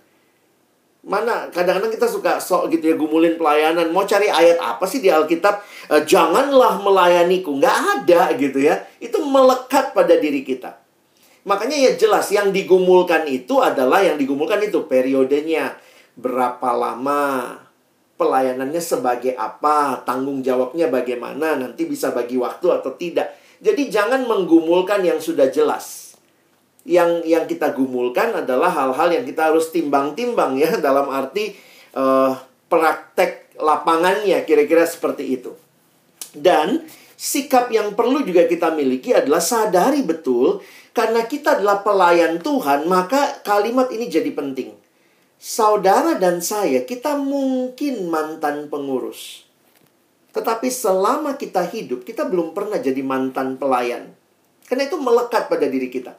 Mana 1.08 1.48
kadang-kadang 1.48 1.88
kita 1.88 2.04
suka 2.04 2.36
sok 2.36 2.68
gitu 2.68 2.92
ya 2.92 2.94
gumulin 3.00 3.40
pelayanan. 3.40 3.88
Mau 3.88 4.04
cari 4.04 4.28
ayat 4.28 4.60
apa 4.60 4.84
sih 4.84 5.00
di 5.00 5.08
Alkitab? 5.08 5.64
E, 5.88 6.04
Janganlah 6.04 6.84
melayaniku. 6.84 7.56
Nggak 7.56 7.76
ada 7.96 8.36
gitu 8.36 8.60
ya. 8.60 8.84
Itu 9.00 9.24
melekat 9.24 9.96
pada 9.96 10.20
diri 10.20 10.44
kita. 10.44 10.76
Makanya 11.48 11.80
ya 11.80 11.92
jelas 11.96 12.28
yang 12.28 12.52
digumulkan 12.52 13.24
itu 13.24 13.56
adalah 13.56 14.04
yang 14.04 14.20
digumulkan 14.20 14.60
itu 14.60 14.84
periodenya. 14.84 15.80
Berapa 16.12 16.76
lama, 16.76 17.56
pelayanannya 18.20 18.82
sebagai 18.82 19.32
apa, 19.32 20.04
tanggung 20.04 20.44
jawabnya 20.44 20.92
bagaimana, 20.92 21.56
nanti 21.56 21.88
bisa 21.88 22.12
bagi 22.12 22.36
waktu 22.36 22.68
atau 22.68 22.92
tidak. 23.00 23.32
Jadi 23.64 23.88
jangan 23.88 24.28
menggumulkan 24.28 25.00
yang 25.06 25.22
sudah 25.22 25.48
jelas. 25.48 26.07
Yang 26.88 27.28
yang 27.28 27.45
kita 27.45 27.76
gumulkan 27.76 28.33
adalah 28.33 28.73
hal-hal 28.73 29.12
yang 29.12 29.25
kita 29.28 29.52
harus 29.52 29.68
timbang-timbang 29.68 30.57
ya 30.57 30.73
dalam 30.87 31.12
arti 31.12 31.52
uh, 31.92 32.33
praktek 32.73 33.52
lapangannya 33.61 34.49
kira-kira 34.49 34.88
seperti 34.88 35.37
itu. 35.37 35.52
Dan 36.33 36.88
sikap 37.12 37.68
yang 37.68 37.92
perlu 37.92 38.25
juga 38.25 38.49
kita 38.49 38.73
miliki 38.73 39.12
adalah 39.12 39.45
sadari 39.45 40.00
betul 40.00 40.64
karena 40.97 41.28
kita 41.28 41.61
adalah 41.61 41.85
pelayan 41.85 42.40
Tuhan, 42.40 42.88
maka 42.88 43.45
kalimat 43.45 43.92
ini 43.92 44.09
jadi 44.09 44.33
penting 44.33 44.88
saudara 45.38 46.18
dan 46.18 46.42
saya, 46.42 46.83
kita 46.83 47.14
mungkin 47.16 48.11
mantan 48.11 48.66
pengurus. 48.66 49.47
Tetapi 50.35 50.68
selama 50.68 51.38
kita 51.38 51.64
hidup, 51.64 52.04
kita 52.04 52.26
belum 52.28 52.52
pernah 52.52 52.76
jadi 52.76 53.00
mantan 53.00 53.57
pelayan. 53.57 54.12
Karena 54.68 54.85
itu 54.85 55.00
melekat 55.00 55.49
pada 55.49 55.64
diri 55.64 55.88
kita. 55.88 56.12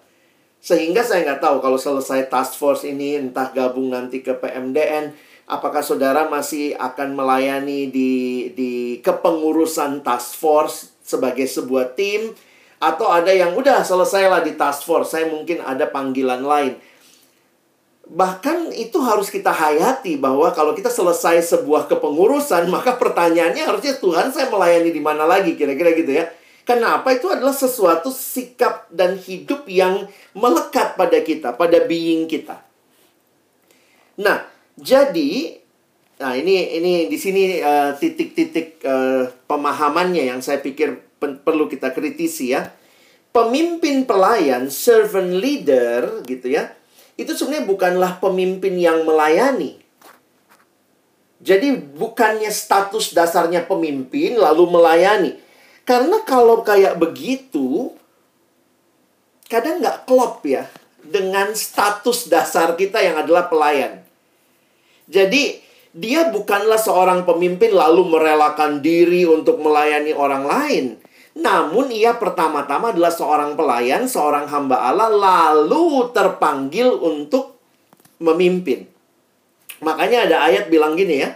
Sehingga 0.60 1.08
saya 1.08 1.24
nggak 1.24 1.42
tahu 1.42 1.58
kalau 1.63 1.80
selesai 1.80 2.28
task 2.28 2.60
force 2.60 2.84
ini, 2.84 3.16
entah 3.16 3.48
gabung 3.56 3.96
nanti 3.96 4.20
ke 4.20 4.36
PMDN, 4.36 5.16
apakah 5.48 5.80
saudara 5.80 6.28
masih 6.28 6.75
akan 6.75 7.16
melayani 7.16 7.88
di, 7.88 8.13
di 8.51 9.00
kepengurusan 9.00 10.04
task 10.04 10.36
force 10.36 10.92
sebagai 11.00 11.48
sebuah 11.48 11.96
tim, 11.96 12.36
atau 12.80 13.08
ada 13.08 13.32
yang 13.32 13.56
udah 13.56 13.84
selesailah 13.84 14.44
di 14.44 14.60
task 14.60 14.84
force, 14.84 15.16
saya 15.16 15.32
mungkin 15.32 15.63
ada 15.63 15.88
panggilan 15.88 16.44
lain. 16.44 16.75
Bahkan 18.10 18.74
itu 18.74 19.00
harus 19.06 19.30
kita 19.32 19.54
hayati 19.54 20.18
bahwa 20.18 20.50
kalau 20.51 20.74
kita 20.75 20.89
selesai 20.92 21.46
sebuah 21.56 21.88
kepengurusan 21.88 22.68
maka 22.75 23.00
pertanyaannya 23.00 23.63
harusnya 23.63 23.96
Tuhan 23.96 24.36
saya 24.36 24.51
melayani 24.51 24.92
di 24.92 25.00
mana 25.00 25.24
lagi? 25.24 25.56
Kira-kira 25.56 25.96
gitu 25.96 26.20
ya 26.20 26.28
kenapa 26.70 27.18
itu 27.18 27.26
adalah 27.34 27.58
sesuatu 27.58 28.14
sikap 28.14 28.86
dan 28.94 29.18
hidup 29.18 29.66
yang 29.66 30.06
melekat 30.38 30.94
pada 30.94 31.18
kita 31.26 31.58
pada 31.58 31.82
being 31.90 32.30
kita 32.30 32.70
Nah, 34.20 34.44
jadi 34.76 35.56
nah 36.20 36.36
ini 36.36 36.76
ini 36.76 37.08
di 37.08 37.16
sini 37.16 37.64
uh, 37.64 37.96
titik-titik 37.96 38.84
uh, 38.84 39.32
pemahamannya 39.48 40.28
yang 40.28 40.44
saya 40.44 40.60
pikir 40.60 41.16
perlu 41.20 41.72
kita 41.72 41.96
kritisi 41.96 42.52
ya. 42.52 42.68
Pemimpin 43.32 44.04
pelayan, 44.04 44.68
servant 44.68 45.40
leader 45.40 46.26
gitu 46.28 46.52
ya. 46.52 46.76
Itu 47.16 47.38
sebenarnya 47.38 47.66
bukanlah 47.70 48.12
pemimpin 48.20 48.76
yang 48.76 49.08
melayani. 49.08 49.80
Jadi 51.40 51.72
bukannya 51.96 52.52
status 52.52 53.16
dasarnya 53.16 53.64
pemimpin 53.64 54.36
lalu 54.36 54.68
melayani. 54.68 55.40
Karena 55.89 56.22
kalau 56.22 56.62
kayak 56.62 57.01
begitu, 57.01 57.89
kadang 59.50 59.81
nggak 59.81 60.05
klop 60.05 60.46
ya 60.46 60.69
dengan 61.01 61.58
status 61.58 62.29
dasar 62.29 62.77
kita 62.77 63.01
yang 63.01 63.17
adalah 63.17 63.50
pelayan. 63.50 64.05
Jadi, 65.10 65.58
dia 65.89 66.29
bukanlah 66.29 66.77
seorang 66.77 67.25
pemimpin 67.25 67.74
lalu 67.74 68.05
merelakan 68.05 68.86
diri 68.86 69.25
untuk 69.25 69.58
melayani 69.58 70.13
orang 70.13 70.46
lain. 70.46 70.86
Namun 71.34 71.89
ia 71.89 72.13
pertama-tama 72.13 72.93
adalah 72.93 73.10
seorang 73.10 73.58
pelayan, 73.58 74.05
seorang 74.05 74.46
hamba 74.46 74.93
Allah, 74.93 75.10
lalu 75.10 76.13
terpanggil 76.13 76.93
untuk 76.93 77.58
memimpin. 78.22 78.86
Makanya 79.81 80.29
ada 80.29 80.38
ayat 80.46 80.69
bilang 80.69 80.93
gini 80.93 81.25
ya, 81.25 81.34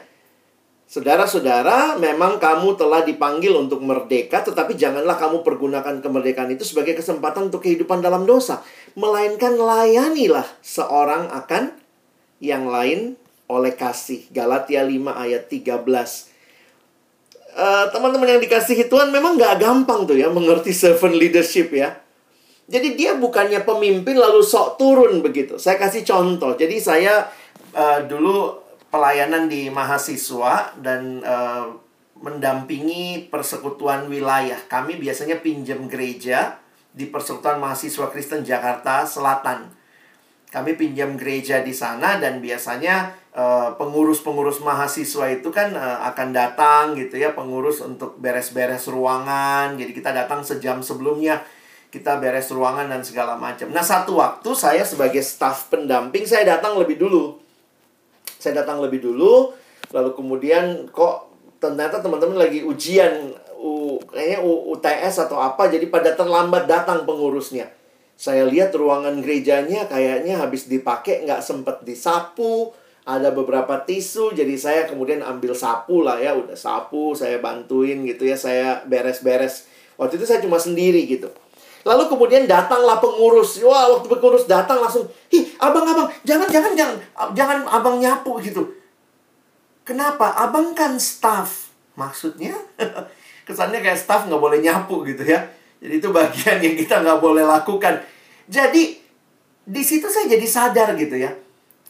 Saudara-saudara, 0.93 1.97
memang 1.97 2.37
kamu 2.37 2.77
telah 2.77 3.01
dipanggil 3.01 3.49
untuk 3.57 3.81
merdeka, 3.81 4.45
tetapi 4.45 4.77
janganlah 4.77 5.17
kamu 5.17 5.41
pergunakan 5.41 6.05
kemerdekaan 6.05 6.53
itu 6.53 6.61
sebagai 6.61 6.93
kesempatan 6.93 7.49
untuk 7.49 7.65
kehidupan 7.65 8.05
dalam 8.05 8.29
dosa. 8.29 8.61
Melainkan 8.93 9.57
layanilah 9.57 10.45
seorang 10.61 11.33
akan 11.33 11.73
yang 12.37 12.69
lain 12.69 13.17
oleh 13.49 13.73
kasih. 13.73 14.29
Galatia 14.29 14.85
5 14.85 14.93
ayat 15.17 15.49
13. 15.49 15.81
Uh, 17.57 17.89
teman-teman 17.89 18.37
yang 18.37 18.41
dikasihi 18.45 18.85
Tuhan 18.85 19.09
memang 19.09 19.33
gak 19.41 19.65
gampang 19.65 20.05
tuh 20.05 20.13
ya 20.13 20.29
mengerti 20.29 20.77
servant 20.77 21.17
leadership 21.17 21.73
ya. 21.73 21.97
Jadi 22.69 22.93
dia 22.93 23.17
bukannya 23.17 23.65
pemimpin 23.65 24.13
lalu 24.13 24.45
sok 24.45 24.77
turun 24.77 25.25
begitu. 25.25 25.57
Saya 25.57 25.81
kasih 25.81 26.05
contoh. 26.05 26.53
Jadi 26.53 26.77
saya 26.77 27.33
uh, 27.73 28.05
dulu 28.05 28.62
pelayanan 28.93 29.49
di 29.49 29.73
mahasiswa 29.73 30.77
dan 30.77 31.25
uh, 31.25 31.73
mendampingi 32.21 33.27
persekutuan 33.33 34.05
wilayah. 34.05 34.61
Kami 34.69 35.01
biasanya 35.01 35.41
pinjam 35.41 35.89
gereja 35.89 36.61
di 36.93 37.09
Persekutuan 37.09 37.59
Mahasiswa 37.59 38.07
Kristen 38.13 38.47
Jakarta 38.47 39.03
Selatan. 39.03 39.67
Kami 40.47 40.77
pinjam 40.77 41.17
gereja 41.17 41.65
di 41.65 41.73
sana 41.73 42.21
dan 42.21 42.37
biasanya 42.37 43.09
eh, 43.33 43.69
pengurus-pengurus 43.73 44.61
mahasiswa 44.61 45.25
itu 45.33 45.49
kan 45.49 45.73
uh, 45.73 46.05
akan 46.13 46.29
datang 46.29 46.93
gitu 46.93 47.17
ya, 47.17 47.33
pengurus 47.33 47.81
untuk 47.81 48.21
beres-beres 48.21 48.85
ruangan. 48.85 49.73
Jadi 49.73 49.91
kita 49.97 50.13
datang 50.13 50.45
sejam 50.45 50.85
sebelumnya 50.85 51.41
kita 51.89 52.21
beres 52.21 52.53
ruangan 52.53 52.85
dan 52.85 53.01
segala 53.01 53.33
macam. 53.33 53.73
Nah, 53.73 53.81
satu 53.81 54.21
waktu 54.21 54.49
saya 54.53 54.85
sebagai 54.85 55.25
staf 55.25 55.73
pendamping 55.73 56.29
saya 56.29 56.45
datang 56.45 56.77
lebih 56.77 57.01
dulu 57.01 57.42
saya 58.43 58.59
datang 58.59 58.83
lebih 58.83 58.99
dulu 58.99 59.55
lalu 59.95 60.11
kemudian 60.11 60.91
kok 60.91 61.31
ternyata 61.63 62.03
teman-teman 62.03 62.43
lagi 62.43 62.59
ujian 62.59 63.31
U, 63.63 63.95
kayaknya 64.11 64.43
U, 64.43 64.75
UTS 64.75 65.23
atau 65.23 65.39
apa 65.39 65.71
jadi 65.71 65.87
pada 65.87 66.11
terlambat 66.19 66.67
datang 66.67 67.07
pengurusnya. 67.07 67.71
Saya 68.19 68.43
lihat 68.43 68.75
ruangan 68.75 69.23
gerejanya 69.23 69.87
kayaknya 69.87 70.35
habis 70.35 70.67
dipakai 70.67 71.23
nggak 71.23 71.39
sempet 71.39 71.87
disapu 71.87 72.75
ada 73.07 73.31
beberapa 73.31 73.79
tisu 73.79 74.35
jadi 74.35 74.55
saya 74.59 74.81
kemudian 74.91 75.23
ambil 75.23 75.55
sapu 75.55 76.03
lah 76.03 76.19
ya 76.19 76.35
udah 76.35 76.59
sapu 76.59 77.15
saya 77.15 77.39
bantuin 77.39 78.03
gitu 78.03 78.27
ya 78.27 78.35
saya 78.35 78.83
beres-beres. 78.83 79.71
Waktu 79.95 80.19
itu 80.19 80.25
saya 80.27 80.43
cuma 80.43 80.59
sendiri 80.59 81.07
gitu 81.07 81.31
Lalu 81.83 82.03
kemudian 82.07 82.47
datanglah 82.47 83.03
pengurus. 83.03 83.59
Wah, 83.59 83.91
waktu 83.91 84.07
pengurus 84.07 84.47
datang 84.47 84.79
langsung, 84.79 85.03
"Ih, 85.31 85.51
abang, 85.59 85.83
abang, 85.83 86.07
jangan, 86.23 86.47
jangan, 86.47 86.71
jangan, 86.75 86.95
jangan 87.35 87.57
abang 87.67 87.99
nyapu 87.99 88.39
gitu." 88.39 88.63
Kenapa? 89.83 90.31
Abang 90.39 90.71
kan 90.71 90.95
staff. 90.95 91.75
Maksudnya, 91.99 92.55
kesannya 93.47 93.83
kayak 93.83 93.99
staff 93.99 94.25
nggak 94.31 94.39
boleh 94.39 94.63
nyapu 94.63 95.03
gitu 95.03 95.27
ya. 95.27 95.43
Jadi 95.83 95.99
itu 95.99 96.09
bagian 96.15 96.63
yang 96.63 96.75
kita 96.79 97.03
nggak 97.03 97.19
boleh 97.19 97.43
lakukan. 97.43 97.99
Jadi, 98.47 99.03
di 99.67 99.83
situ 99.83 100.07
saya 100.07 100.31
jadi 100.31 100.47
sadar 100.47 100.95
gitu 100.95 101.19
ya. 101.19 101.35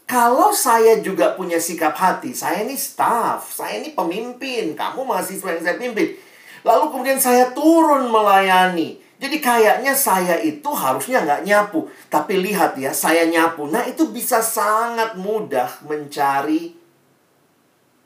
Kalau 0.09 0.51
saya 0.51 0.99
juga 0.99 1.37
punya 1.37 1.61
sikap 1.61 1.95
hati, 1.95 2.35
saya 2.35 2.65
ini 2.65 2.75
staff, 2.75 3.53
saya 3.55 3.79
ini 3.79 3.95
pemimpin, 3.95 4.75
kamu 4.75 5.05
mahasiswa 5.05 5.53
yang 5.53 5.63
saya 5.63 5.77
pimpin. 5.79 6.17
Lalu 6.65 6.85
kemudian 6.91 7.19
saya 7.21 7.55
turun 7.55 8.11
melayani 8.11 8.99
jadi 9.21 9.37
kayaknya 9.39 9.93
saya 9.93 10.35
itu 10.41 10.67
harusnya 10.67 11.23
nggak 11.23 11.43
nyapu. 11.45 11.87
Tapi 12.09 12.43
lihat 12.43 12.75
ya, 12.75 12.91
saya 12.91 13.29
nyapu. 13.29 13.69
Nah 13.69 13.85
itu 13.85 14.09
bisa 14.09 14.41
sangat 14.41 15.15
mudah 15.15 15.69
mencari 15.85 16.75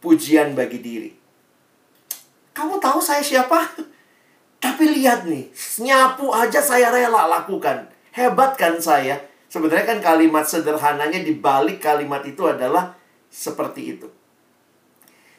pujian 0.04 0.54
bagi 0.54 0.80
diri. 0.84 1.12
Kamu 2.54 2.78
tahu 2.78 3.00
saya 3.02 3.24
siapa? 3.24 3.66
Tapi 4.64 4.84
lihat 4.98 5.30
nih, 5.30 5.48
nyapu 5.82 6.34
aja 6.34 6.62
saya 6.62 6.90
rela 6.90 7.30
lakukan. 7.30 7.88
Hebat 8.14 8.58
kan 8.58 8.82
saya? 8.82 9.22
Sebenarnya 9.48 9.86
kan 9.86 10.00
kalimat 10.02 10.44
sederhananya 10.44 11.22
di 11.22 11.38
balik 11.38 11.80
kalimat 11.80 12.26
itu 12.26 12.44
adalah 12.44 12.98
seperti 13.30 13.96
itu. 13.96 14.08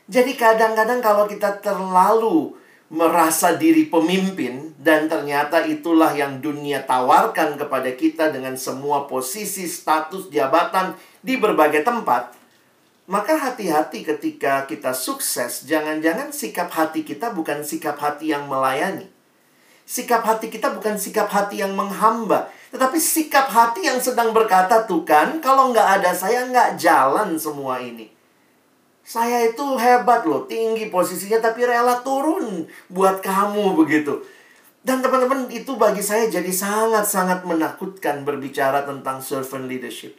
Jadi 0.09 0.33
kadang-kadang 0.41 1.05
kalau 1.05 1.29
kita 1.29 1.61
terlalu 1.61 2.57
merasa 2.89 3.53
diri 3.53 3.85
pemimpin 3.85 4.73
dan 4.81 5.13
ternyata 5.13 5.61
itulah 5.69 6.17
yang 6.17 6.41
dunia 6.41 6.81
tawarkan 6.89 7.61
kepada 7.61 7.93
kita 7.93 8.33
dengan 8.33 8.57
semua 8.57 9.05
posisi, 9.05 9.69
status, 9.69 10.33
jabatan 10.33 10.97
di 11.21 11.37
berbagai 11.37 11.85
tempat, 11.85 12.33
maka 13.09 13.37
hati-hati 13.37 14.05
ketika 14.05 14.65
kita 14.65 14.97
sukses, 14.97 15.69
jangan-jangan 15.69 16.33
sikap 16.33 16.73
hati 16.73 17.05
kita 17.05 17.33
bukan 17.33 17.61
sikap 17.61 18.01
hati 18.01 18.33
yang 18.33 18.49
melayani. 18.49 19.09
Sikap 19.89 20.21
hati 20.25 20.53
kita 20.53 20.73
bukan 20.77 21.01
sikap 21.01 21.29
hati 21.33 21.65
yang 21.65 21.73
menghamba, 21.73 22.53
tetapi 22.69 23.01
sikap 23.01 23.49
hati 23.49 23.89
yang 23.89 23.97
sedang 23.97 24.37
berkata, 24.37 24.85
tuh 24.85 25.05
kan, 25.05 25.41
kalau 25.41 25.73
nggak 25.73 26.01
ada 26.01 26.13
saya 26.13 26.45
nggak 26.49 26.77
jalan 26.77 27.37
semua 27.41 27.81
ini. 27.81 28.18
Saya 29.09 29.49
itu 29.49 29.65
hebat 29.81 30.29
loh, 30.29 30.45
tinggi 30.45 30.93
posisinya 30.93 31.41
tapi 31.41 31.65
rela 31.65 32.05
turun 32.05 32.69
buat 32.93 33.25
kamu 33.25 33.73
begitu. 33.81 34.21
Dan 34.85 35.01
teman-teman 35.01 35.49
itu 35.49 35.81
bagi 35.81 36.05
saya 36.05 36.29
jadi 36.29 36.53
sangat-sangat 36.53 37.49
menakutkan 37.49 38.29
berbicara 38.29 38.85
tentang 38.85 39.25
servant 39.25 39.65
leadership. 39.65 40.13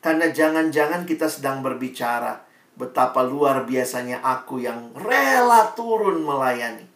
Karena 0.00 0.32
jangan-jangan 0.32 1.04
kita 1.04 1.28
sedang 1.28 1.60
berbicara 1.60 2.40
betapa 2.80 3.20
luar 3.20 3.68
biasanya 3.68 4.24
aku 4.24 4.64
yang 4.64 4.96
rela 4.96 5.76
turun 5.76 6.24
melayani. 6.24 6.88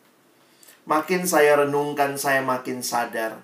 Makin 0.88 1.28
saya 1.28 1.60
renungkan, 1.60 2.16
saya 2.16 2.40
makin 2.40 2.80
sadar. 2.80 3.36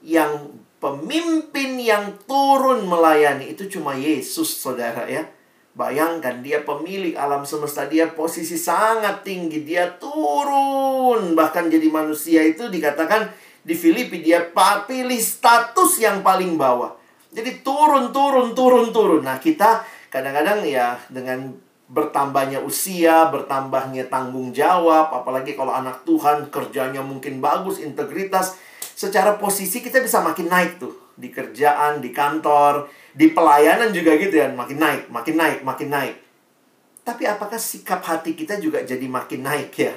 Yang 0.00 0.56
pemimpin 0.80 1.76
yang 1.76 2.16
turun 2.24 2.88
melayani 2.88 3.52
itu 3.52 3.68
cuma 3.68 4.00
Yesus, 4.00 4.48
saudara 4.48 5.04
ya 5.04 5.28
Bayangkan 5.78 6.42
dia 6.42 6.66
pemilik 6.66 7.14
alam 7.14 7.46
semesta, 7.46 7.86
dia 7.86 8.10
posisi 8.10 8.58
sangat 8.58 9.22
tinggi, 9.22 9.62
dia 9.62 9.94
turun 9.94 11.38
bahkan 11.38 11.70
jadi 11.70 11.86
manusia 11.86 12.42
itu 12.42 12.66
dikatakan 12.66 13.30
di 13.62 13.78
Filipi 13.78 14.18
dia 14.18 14.50
pilih 14.90 15.22
status 15.22 16.02
yang 16.02 16.26
paling 16.26 16.58
bawah. 16.58 16.98
Jadi 17.30 17.62
turun 17.62 18.10
turun 18.10 18.58
turun 18.58 18.90
turun. 18.90 19.22
Nah, 19.22 19.38
kita 19.38 19.86
kadang-kadang 20.10 20.66
ya 20.66 20.98
dengan 21.06 21.54
bertambahnya 21.86 22.58
usia, 22.58 23.30
bertambahnya 23.30 24.10
tanggung 24.10 24.50
jawab, 24.50 25.14
apalagi 25.14 25.54
kalau 25.54 25.70
anak 25.70 26.02
Tuhan 26.02 26.50
kerjanya 26.50 27.06
mungkin 27.06 27.38
bagus, 27.38 27.78
integritas, 27.78 28.58
secara 28.98 29.38
posisi 29.38 29.78
kita 29.78 30.02
bisa 30.02 30.26
makin 30.26 30.50
naik 30.50 30.82
tuh 30.82 31.14
di 31.14 31.30
kerjaan, 31.30 32.02
di 32.02 32.10
kantor, 32.10 32.90
di 33.18 33.34
pelayanan 33.34 33.90
juga 33.90 34.14
gitu 34.14 34.38
ya, 34.38 34.46
makin 34.54 34.78
naik, 34.78 35.10
makin 35.10 35.34
naik, 35.34 35.58
makin 35.66 35.90
naik. 35.90 36.16
Tapi 37.02 37.26
apakah 37.26 37.58
sikap 37.58 37.98
hati 38.06 38.38
kita 38.38 38.62
juga 38.62 38.78
jadi 38.86 39.02
makin 39.10 39.42
naik 39.42 39.74
ya? 39.74 39.96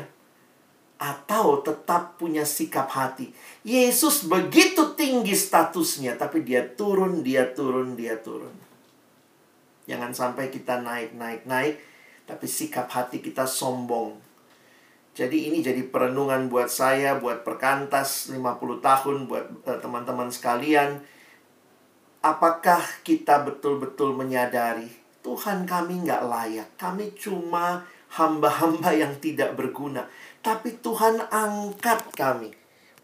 Atau 0.97 1.61
tetap 1.61 2.17
punya 2.17 2.41
sikap 2.41 2.89
hati? 2.89 3.29
Yesus 3.61 4.25
begitu 4.25 4.97
tinggi 4.97 5.37
statusnya, 5.37 6.17
tapi 6.17 6.41
dia 6.41 6.65
turun, 6.65 7.21
dia 7.21 7.45
turun, 7.53 7.93
dia 7.93 8.17
turun. 8.17 8.57
Jangan 9.85 10.17
sampai 10.17 10.49
kita 10.49 10.81
naik, 10.81 11.13
naik, 11.13 11.45
naik, 11.45 11.77
tapi 12.25 12.49
sikap 12.49 12.89
hati 12.89 13.21
kita 13.21 13.45
sombong. 13.45 14.17
Jadi 15.13 15.51
ini 15.51 15.61
jadi 15.61 15.85
perenungan 15.85 16.49
buat 16.49 16.73
saya, 16.73 17.21
buat 17.21 17.45
perkantas 17.45 18.33
50 18.33 18.41
tahun, 18.81 19.29
buat 19.29 19.45
uh, 19.69 19.77
teman-teman 19.77 20.33
sekalian 20.33 21.05
apakah 22.21 22.81
kita 23.01 23.41
betul-betul 23.43 24.13
menyadari 24.13 25.01
Tuhan 25.21 25.69
kami 25.69 26.05
nggak 26.05 26.23
layak. 26.25 26.69
Kami 26.81 27.13
cuma 27.13 27.85
hamba-hamba 28.17 28.91
yang 28.91 29.13
tidak 29.21 29.53
berguna. 29.53 30.09
Tapi 30.41 30.81
Tuhan 30.81 31.21
angkat 31.29 32.09
kami 32.17 32.49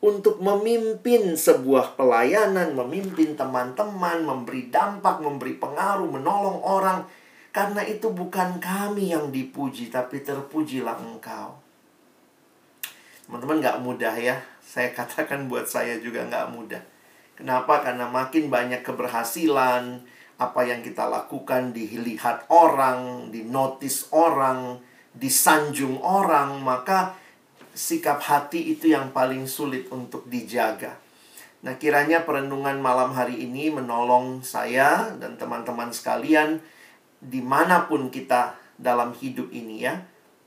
untuk 0.01 0.41
memimpin 0.41 1.37
sebuah 1.37 1.93
pelayanan, 1.93 2.73
memimpin 2.73 3.37
teman-teman, 3.37 4.25
memberi 4.25 4.69
dampak, 4.73 5.21
memberi 5.21 5.57
pengaruh, 5.57 6.09
menolong 6.09 6.59
orang. 6.65 7.05
Karena 7.53 7.81
itu 7.85 8.09
bukan 8.13 8.61
kami 8.61 9.13
yang 9.13 9.33
dipuji, 9.33 9.89
tapi 9.89 10.21
terpujilah 10.21 10.97
engkau. 10.97 11.57
Teman-teman 13.25 13.61
gak 13.61 13.81
mudah 13.81 14.13
ya. 14.17 14.37
Saya 14.61 14.93
katakan 14.93 15.49
buat 15.49 15.65
saya 15.65 15.97
juga 16.01 16.25
gak 16.25 16.53
mudah. 16.53 16.96
Kenapa? 17.37 17.85
Karena 17.85 18.09
makin 18.09 18.49
banyak 18.49 18.81
keberhasilan, 18.81 20.01
apa 20.37 20.61
yang 20.65 20.81
kita 20.81 21.05
lakukan 21.05 21.69
dilihat 21.69 22.49
orang, 22.49 23.29
dinotis 23.29 24.09
orang, 24.09 24.81
disanjung 25.13 26.01
orang, 26.01 26.57
maka 26.61 27.13
sikap 27.77 28.21
hati 28.25 28.73
itu 28.73 28.89
yang 28.89 29.13
paling 29.13 29.45
sulit 29.45 29.85
untuk 29.93 30.25
dijaga. 30.25 30.97
Nah, 31.61 31.77
kiranya 31.77 32.25
perenungan 32.25 32.77
malam 32.81 33.13
hari 33.17 33.45
ini 33.45 33.73
menolong 33.73 34.45
saya 34.45 35.13
dan 35.17 35.37
teman-teman 35.37 35.89
sekalian 35.89 36.61
di 37.17 37.41
mana 37.41 37.89
pun 37.89 38.13
kita 38.13 38.57
dalam 38.77 39.13
hidup 39.17 39.49
ini 39.49 39.85
ya. 39.85 39.97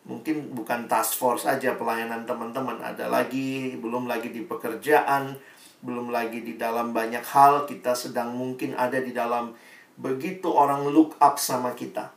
Mungkin 0.06 0.54
bukan 0.54 0.86
task 0.86 1.18
force 1.18 1.46
aja 1.46 1.74
pelayanan 1.74 2.26
teman-teman, 2.26 2.78
ada 2.78 3.10
lagi, 3.10 3.78
belum 3.78 4.06
lagi 4.06 4.30
di 4.30 4.46
pekerjaan, 4.46 5.34
belum 5.80 6.12
lagi 6.12 6.44
di 6.44 6.60
dalam 6.60 6.92
banyak 6.92 7.24
hal 7.24 7.64
kita 7.64 7.96
sedang 7.96 8.36
mungkin 8.36 8.76
ada 8.76 9.00
di 9.00 9.16
dalam 9.16 9.56
begitu 9.96 10.52
orang 10.52 10.88
look 10.88 11.16
up 11.20 11.40
sama 11.40 11.72
kita. 11.72 12.12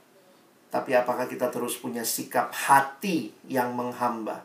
Tapi 0.74 0.98
apakah 0.98 1.30
kita 1.30 1.54
terus 1.54 1.78
punya 1.78 2.02
sikap 2.02 2.50
hati 2.50 3.30
yang 3.46 3.78
menghamba? 3.78 4.42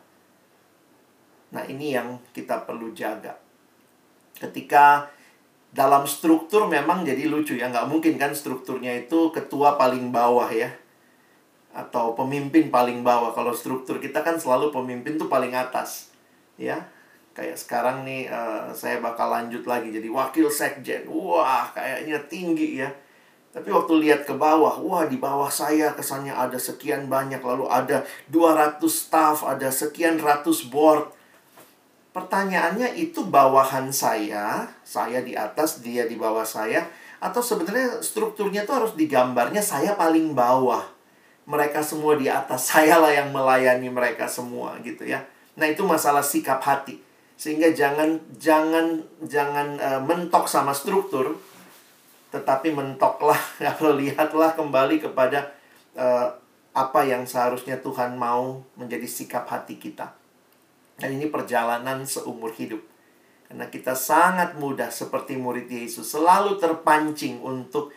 Nah, 1.48 1.64
ini 1.64 1.96
yang 1.96 2.20
kita 2.36 2.68
perlu 2.68 2.92
jaga. 2.92 3.40
Ketika 4.36 5.08
dalam 5.72 6.04
struktur 6.04 6.68
memang 6.68 7.08
jadi 7.08 7.24
lucu 7.24 7.56
ya, 7.56 7.72
nggak 7.72 7.88
mungkin 7.88 8.20
kan 8.20 8.36
strukturnya 8.36 9.08
itu 9.08 9.32
ketua 9.32 9.80
paling 9.80 10.12
bawah 10.12 10.52
ya. 10.52 10.68
Atau 11.72 12.12
pemimpin 12.12 12.68
paling 12.68 13.00
bawah. 13.00 13.32
Kalau 13.32 13.56
struktur 13.56 13.96
kita 13.96 14.20
kan 14.20 14.36
selalu 14.36 14.68
pemimpin 14.68 15.16
tuh 15.16 15.32
paling 15.32 15.56
atas. 15.56 16.12
Ya, 16.60 16.90
kayak 17.38 17.54
sekarang 17.54 18.02
nih 18.02 18.26
uh, 18.26 18.66
saya 18.74 18.98
bakal 18.98 19.30
lanjut 19.30 19.62
lagi 19.62 19.94
jadi 19.94 20.10
wakil 20.10 20.50
sekjen. 20.50 21.06
Wah 21.06 21.70
kayaknya 21.70 22.18
tinggi 22.26 22.82
ya. 22.82 22.90
Tapi 23.54 23.70
waktu 23.70 23.94
lihat 24.02 24.26
ke 24.26 24.34
bawah 24.34 24.82
wah 24.82 25.06
di 25.06 25.22
bawah 25.22 25.46
saya 25.46 25.94
kesannya 25.94 26.34
ada 26.34 26.58
sekian 26.58 27.06
banyak 27.06 27.38
lalu 27.38 27.70
ada 27.70 28.02
200 28.34 28.82
staff 28.90 29.46
ada 29.46 29.70
sekian 29.70 30.18
ratus 30.18 30.66
board. 30.66 31.14
Pertanyaannya 32.10 32.98
itu 32.98 33.22
bawahan 33.22 33.94
saya 33.94 34.66
saya 34.82 35.22
di 35.22 35.38
atas 35.38 35.78
dia 35.78 36.10
di 36.10 36.18
bawah 36.18 36.42
saya 36.42 36.90
atau 37.22 37.38
sebenarnya 37.38 38.02
strukturnya 38.02 38.66
tuh 38.66 38.82
harus 38.82 38.92
digambarnya 38.98 39.62
saya 39.62 39.94
paling 39.94 40.34
bawah? 40.34 40.82
Mereka 41.46 41.86
semua 41.86 42.18
di 42.18 42.26
atas 42.26 42.66
saya 42.74 42.98
lah 42.98 43.14
yang 43.14 43.30
melayani 43.30 43.86
mereka 43.86 44.26
semua 44.26 44.74
gitu 44.82 45.06
ya. 45.06 45.22
Nah 45.54 45.70
itu 45.70 45.86
masalah 45.86 46.26
sikap 46.26 46.58
hati 46.66 47.07
sehingga 47.38 47.70
jangan 47.70 48.18
jangan 48.34 48.98
jangan 49.22 49.78
uh, 49.78 50.02
mentok 50.02 50.50
sama 50.50 50.74
struktur 50.74 51.38
tetapi 52.34 52.74
mentoklah 52.74 53.38
kalau 53.78 53.96
lihatlah 53.96 54.52
kembali 54.58 55.00
kepada 55.00 55.54
uh, 55.96 56.34
apa 56.76 57.00
yang 57.02 57.24
seharusnya 57.24 57.80
Tuhan 57.80 58.14
mau 58.14 58.62
menjadi 58.78 59.08
sikap 59.08 59.50
hati 59.50 59.80
kita. 59.80 60.14
Dan 60.98 61.18
ini 61.18 61.26
perjalanan 61.30 62.06
seumur 62.06 62.54
hidup. 62.54 62.82
Karena 63.50 63.66
kita 63.66 63.96
sangat 63.96 64.54
mudah 64.60 64.92
seperti 64.92 65.34
murid 65.34 65.66
Yesus 65.66 66.12
selalu 66.12 66.60
terpancing 66.60 67.40
untuk 67.40 67.90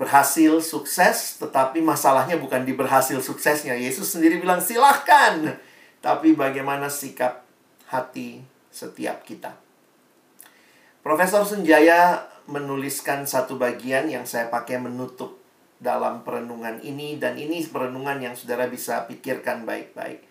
berhasil 0.00 0.64
sukses, 0.64 1.36
tetapi 1.36 1.84
masalahnya 1.84 2.40
bukan 2.40 2.64
di 2.64 2.72
berhasil 2.72 3.20
suksesnya. 3.20 3.76
Yesus 3.76 4.16
sendiri 4.16 4.40
bilang 4.40 4.62
silahkan. 4.64 5.60
Tapi 6.00 6.32
bagaimana 6.32 6.88
sikap 6.88 7.49
hati 7.90 8.40
setiap 8.70 9.26
kita. 9.26 9.58
Profesor 11.02 11.42
Senjaya 11.42 12.30
menuliskan 12.46 13.26
satu 13.26 13.58
bagian 13.58 14.06
yang 14.06 14.22
saya 14.26 14.46
pakai 14.46 14.78
menutup 14.78 15.38
dalam 15.80 16.22
perenungan 16.22 16.78
ini 16.84 17.16
dan 17.16 17.40
ini 17.40 17.64
perenungan 17.66 18.20
yang 18.20 18.34
saudara 18.36 18.68
bisa 18.68 19.08
pikirkan 19.10 19.64
baik-baik. 19.64 20.22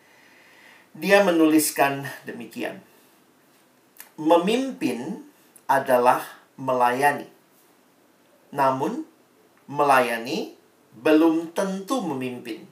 Dia 0.93 1.25
menuliskan 1.25 2.05
demikian. 2.23 2.79
Memimpin 4.19 5.25
adalah 5.65 6.21
melayani. 6.53 7.27
Namun 8.53 9.05
melayani 9.65 10.53
belum 10.93 11.53
tentu 11.53 12.01
memimpin. 12.01 12.65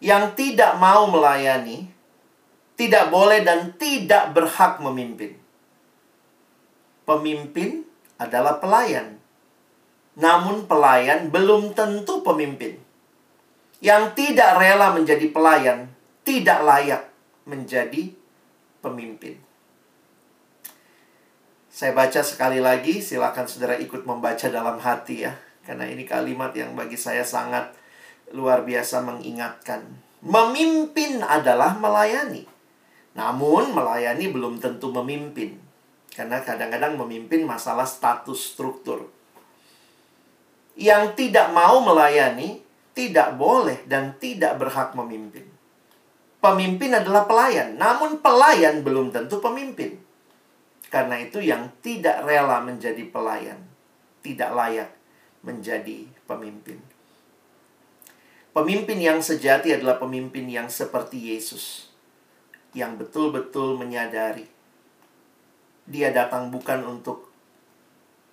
Yang 0.00 0.36
tidak 0.36 0.76
mau 0.76 1.08
melayani 1.08 1.95
tidak 2.76 3.08
boleh 3.08 3.40
dan 3.40 3.72
tidak 3.80 4.36
berhak 4.36 4.78
memimpin. 4.84 5.36
Pemimpin 7.08 7.88
adalah 8.20 8.60
pelayan. 8.60 9.16
Namun 10.16 10.64
pelayan 10.68 11.28
belum 11.32 11.72
tentu 11.72 12.20
pemimpin. 12.20 12.76
Yang 13.80 14.16
tidak 14.16 14.56
rela 14.60 14.92
menjadi 14.92 15.28
pelayan 15.28 15.92
tidak 16.26 16.58
layak 16.66 17.02
menjadi 17.46 18.10
pemimpin. 18.82 19.38
Saya 21.70 21.92
baca 21.94 22.24
sekali 22.24 22.58
lagi, 22.58 22.98
silakan 22.98 23.46
saudara 23.46 23.76
ikut 23.78 24.02
membaca 24.02 24.48
dalam 24.48 24.80
hati 24.80 25.28
ya. 25.28 25.38
Karena 25.62 25.86
ini 25.86 26.02
kalimat 26.02 26.50
yang 26.56 26.74
bagi 26.74 26.98
saya 26.98 27.22
sangat 27.22 27.70
luar 28.34 28.66
biasa 28.66 29.04
mengingatkan. 29.06 29.86
Memimpin 30.24 31.22
adalah 31.22 31.78
melayani. 31.78 32.55
Namun 33.16 33.72
melayani 33.72 34.28
belum 34.28 34.60
tentu 34.60 34.92
memimpin. 34.92 35.56
Karena 36.12 36.44
kadang-kadang 36.44 37.00
memimpin 37.00 37.48
masalah 37.48 37.88
status 37.88 38.54
struktur. 38.54 39.08
Yang 40.76 41.16
tidak 41.16 41.56
mau 41.56 41.80
melayani 41.80 42.60
tidak 42.92 43.36
boleh 43.40 43.80
dan 43.88 44.16
tidak 44.20 44.60
berhak 44.60 44.92
memimpin. 44.92 45.44
Pemimpin 46.40 46.92
adalah 46.92 47.24
pelayan, 47.24 47.80
namun 47.80 48.20
pelayan 48.20 48.84
belum 48.84 49.10
tentu 49.10 49.40
pemimpin. 49.40 49.96
Karena 50.92 51.18
itu 51.18 51.40
yang 51.40 51.72
tidak 51.80 52.22
rela 52.22 52.60
menjadi 52.60 53.02
pelayan 53.08 53.66
tidak 54.26 54.50
layak 54.50 54.90
menjadi 55.46 56.10
pemimpin. 56.26 56.82
Pemimpin 58.50 58.98
yang 58.98 59.22
sejati 59.22 59.70
adalah 59.70 60.02
pemimpin 60.02 60.50
yang 60.50 60.66
seperti 60.66 61.30
Yesus 61.30 61.94
yang 62.76 63.00
betul-betul 63.00 63.80
menyadari 63.80 64.44
dia 65.86 66.10
datang 66.10 66.50
bukan 66.50 66.82
untuk 66.82 67.30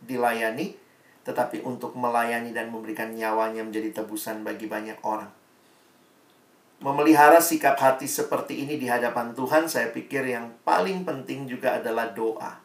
dilayani, 0.02 0.74
tetapi 1.22 1.62
untuk 1.62 1.94
melayani 1.94 2.50
dan 2.50 2.74
memberikan 2.74 3.14
nyawanya 3.14 3.62
menjadi 3.62 4.02
tebusan 4.02 4.42
bagi 4.42 4.66
banyak 4.66 4.98
orang. 5.06 5.30
Memelihara 6.84 7.40
sikap 7.40 7.80
hati 7.80 8.10
seperti 8.10 8.68
ini 8.68 8.76
di 8.76 8.92
hadapan 8.92 9.32
Tuhan, 9.32 9.72
saya 9.72 9.94
pikir 9.94 10.28
yang 10.28 10.52
paling 10.68 11.08
penting 11.08 11.48
juga 11.48 11.80
adalah 11.80 12.12
doa. 12.12 12.60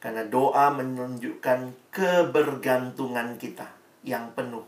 Karena 0.00 0.24
doa 0.24 0.72
menunjukkan 0.72 1.92
kebergantungan 1.92 3.36
kita 3.36 3.68
yang 4.02 4.32
penuh 4.32 4.64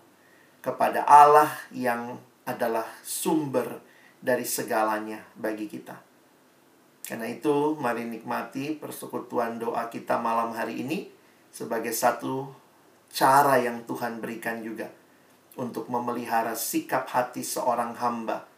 kepada 0.61 1.02
Allah 1.09 1.48
yang 1.72 2.20
adalah 2.44 2.85
sumber 3.00 3.80
dari 4.20 4.44
segalanya 4.44 5.24
bagi 5.35 5.66
kita. 5.66 6.13
Karena 7.05 7.29
itu, 7.29 7.77
mari 7.77 8.09
nikmati 8.09 8.81
persekutuan 8.81 9.61
doa 9.61 9.93
kita 9.93 10.17
malam 10.17 10.57
hari 10.57 10.81
ini 10.81 11.12
sebagai 11.53 11.93
satu 11.93 12.49
cara 13.12 13.61
yang 13.61 13.85
Tuhan 13.85 14.25
berikan 14.25 14.64
juga 14.64 14.88
untuk 15.55 15.87
memelihara 15.87 16.57
sikap 16.57 17.07
hati 17.07 17.45
seorang 17.47 17.95
hamba 17.95 18.49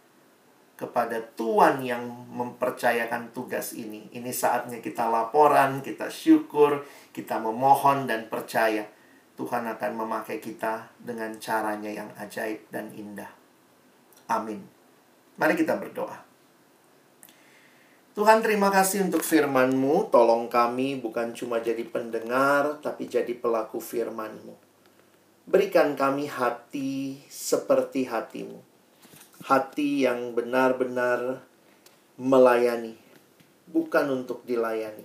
kepada 0.77 1.21
Tuhan 1.37 1.81
yang 1.81 2.05
mempercayakan 2.33 3.33
tugas 3.33 3.73
ini. 3.73 4.13
Ini 4.13 4.29
saatnya 4.29 4.85
kita 4.85 5.09
laporan, 5.09 5.81
kita 5.81 6.13
syukur, 6.13 6.85
kita 7.17 7.41
memohon 7.41 8.05
dan 8.05 8.29
percaya 8.29 8.85
Tuhan 9.37 9.69
akan 9.69 9.93
memakai 10.05 10.41
kita 10.41 10.89
dengan 11.01 11.37
caranya 11.41 11.93
yang 11.93 12.09
ajaib 12.17 12.65
dan 12.73 12.93
indah. 12.93 13.29
Amin. 14.29 14.65
Mari 15.37 15.57
kita 15.57 15.77
berdoa. 15.77 16.26
Tuhan 18.16 18.40
terima 18.40 18.72
kasih 18.72 19.05
untuk 19.05 19.20
firman-Mu. 19.20 20.09
Tolong 20.09 20.48
kami 20.48 20.96
bukan 20.96 21.37
cuma 21.37 21.61
jadi 21.61 21.85
pendengar, 21.85 22.81
tapi 22.81 23.12
jadi 23.12 23.37
pelaku 23.37 23.76
firman-Mu. 23.76 24.57
Berikan 25.44 25.92
kami 25.92 26.24
hati 26.24 27.20
seperti 27.29 28.09
hatimu. 28.09 28.57
Hati 29.44 30.09
yang 30.09 30.33
benar-benar 30.33 31.44
melayani, 32.16 32.96
bukan 33.68 34.24
untuk 34.24 34.48
dilayani. 34.48 35.05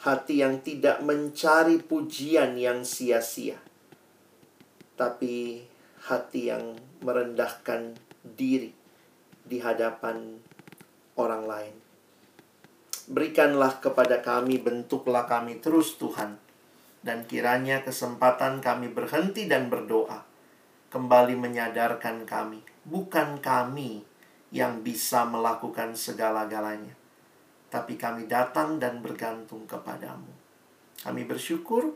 Hati 0.00 0.40
yang 0.40 0.64
tidak 0.64 1.04
mencari 1.04 1.84
pujian 1.84 2.56
yang 2.56 2.80
sia-sia, 2.80 3.60
tapi 4.96 5.68
hati 6.08 6.48
yang 6.48 6.80
merendahkan 7.04 7.92
diri 8.24 8.72
di 9.44 9.60
hadapan 9.60 10.40
orang 11.20 11.44
lain. 11.44 11.89
Berikanlah 13.10 13.82
kepada 13.82 14.22
kami, 14.22 14.62
bentuklah 14.62 15.26
kami 15.26 15.58
terus 15.58 15.98
Tuhan. 15.98 16.38
Dan 17.02 17.26
kiranya 17.26 17.82
kesempatan 17.82 18.62
kami 18.62 18.92
berhenti 18.92 19.50
dan 19.50 19.66
berdoa 19.66 20.22
kembali 20.90 21.34
menyadarkan 21.38 22.28
kami, 22.28 22.60
bukan 22.86 23.38
kami 23.40 24.04
yang 24.50 24.82
bisa 24.82 25.22
melakukan 25.24 25.94
segala-galanya, 25.94 26.92
tapi 27.70 27.94
kami 27.94 28.26
datang 28.26 28.82
dan 28.82 28.98
bergantung 28.98 29.64
kepadamu. 29.70 30.28
Kami 31.00 31.22
bersyukur 31.24 31.94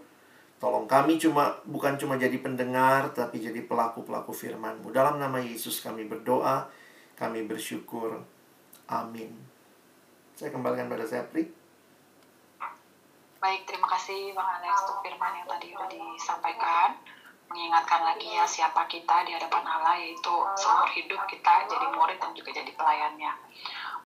Tolong 0.65 0.89
kami 0.89 1.21
cuma 1.21 1.53
bukan 1.69 1.93
cuma 2.01 2.17
jadi 2.17 2.41
pendengar 2.41 3.13
tapi 3.13 3.37
jadi 3.37 3.69
pelaku-pelaku 3.69 4.33
firman-Mu. 4.33 4.97
Dalam 4.97 5.21
nama 5.21 5.37
Yesus 5.37 5.85
kami 5.85 6.09
berdoa, 6.09 6.65
kami 7.21 7.45
bersyukur. 7.45 8.25
Amin. 8.89 9.54
Saya 10.35 10.51
kembalikan 10.51 10.91
pada 10.91 11.07
saya 11.07 11.23
Pri. 11.31 11.47
Baik, 13.39 13.63
terima 13.71 13.87
kasih 13.87 14.35
Bang 14.35 14.51
Alex 14.59 14.83
untuk 14.83 15.07
firman 15.07 15.31
yang 15.39 15.47
tadi 15.47 15.71
sudah 15.71 15.87
disampaikan. 15.87 16.99
Mengingatkan 17.55 18.03
lagi 18.03 18.35
ya 18.35 18.43
siapa 18.43 18.83
kita 18.91 19.23
di 19.31 19.31
hadapan 19.31 19.63
Allah 19.63 19.95
yaitu 19.95 20.35
seumur 20.59 20.91
hidup 20.91 21.23
kita 21.31 21.71
jadi 21.71 21.87
murid 21.95 22.19
dan 22.19 22.35
juga 22.35 22.51
jadi 22.51 22.73
pelayannya. 22.75 23.31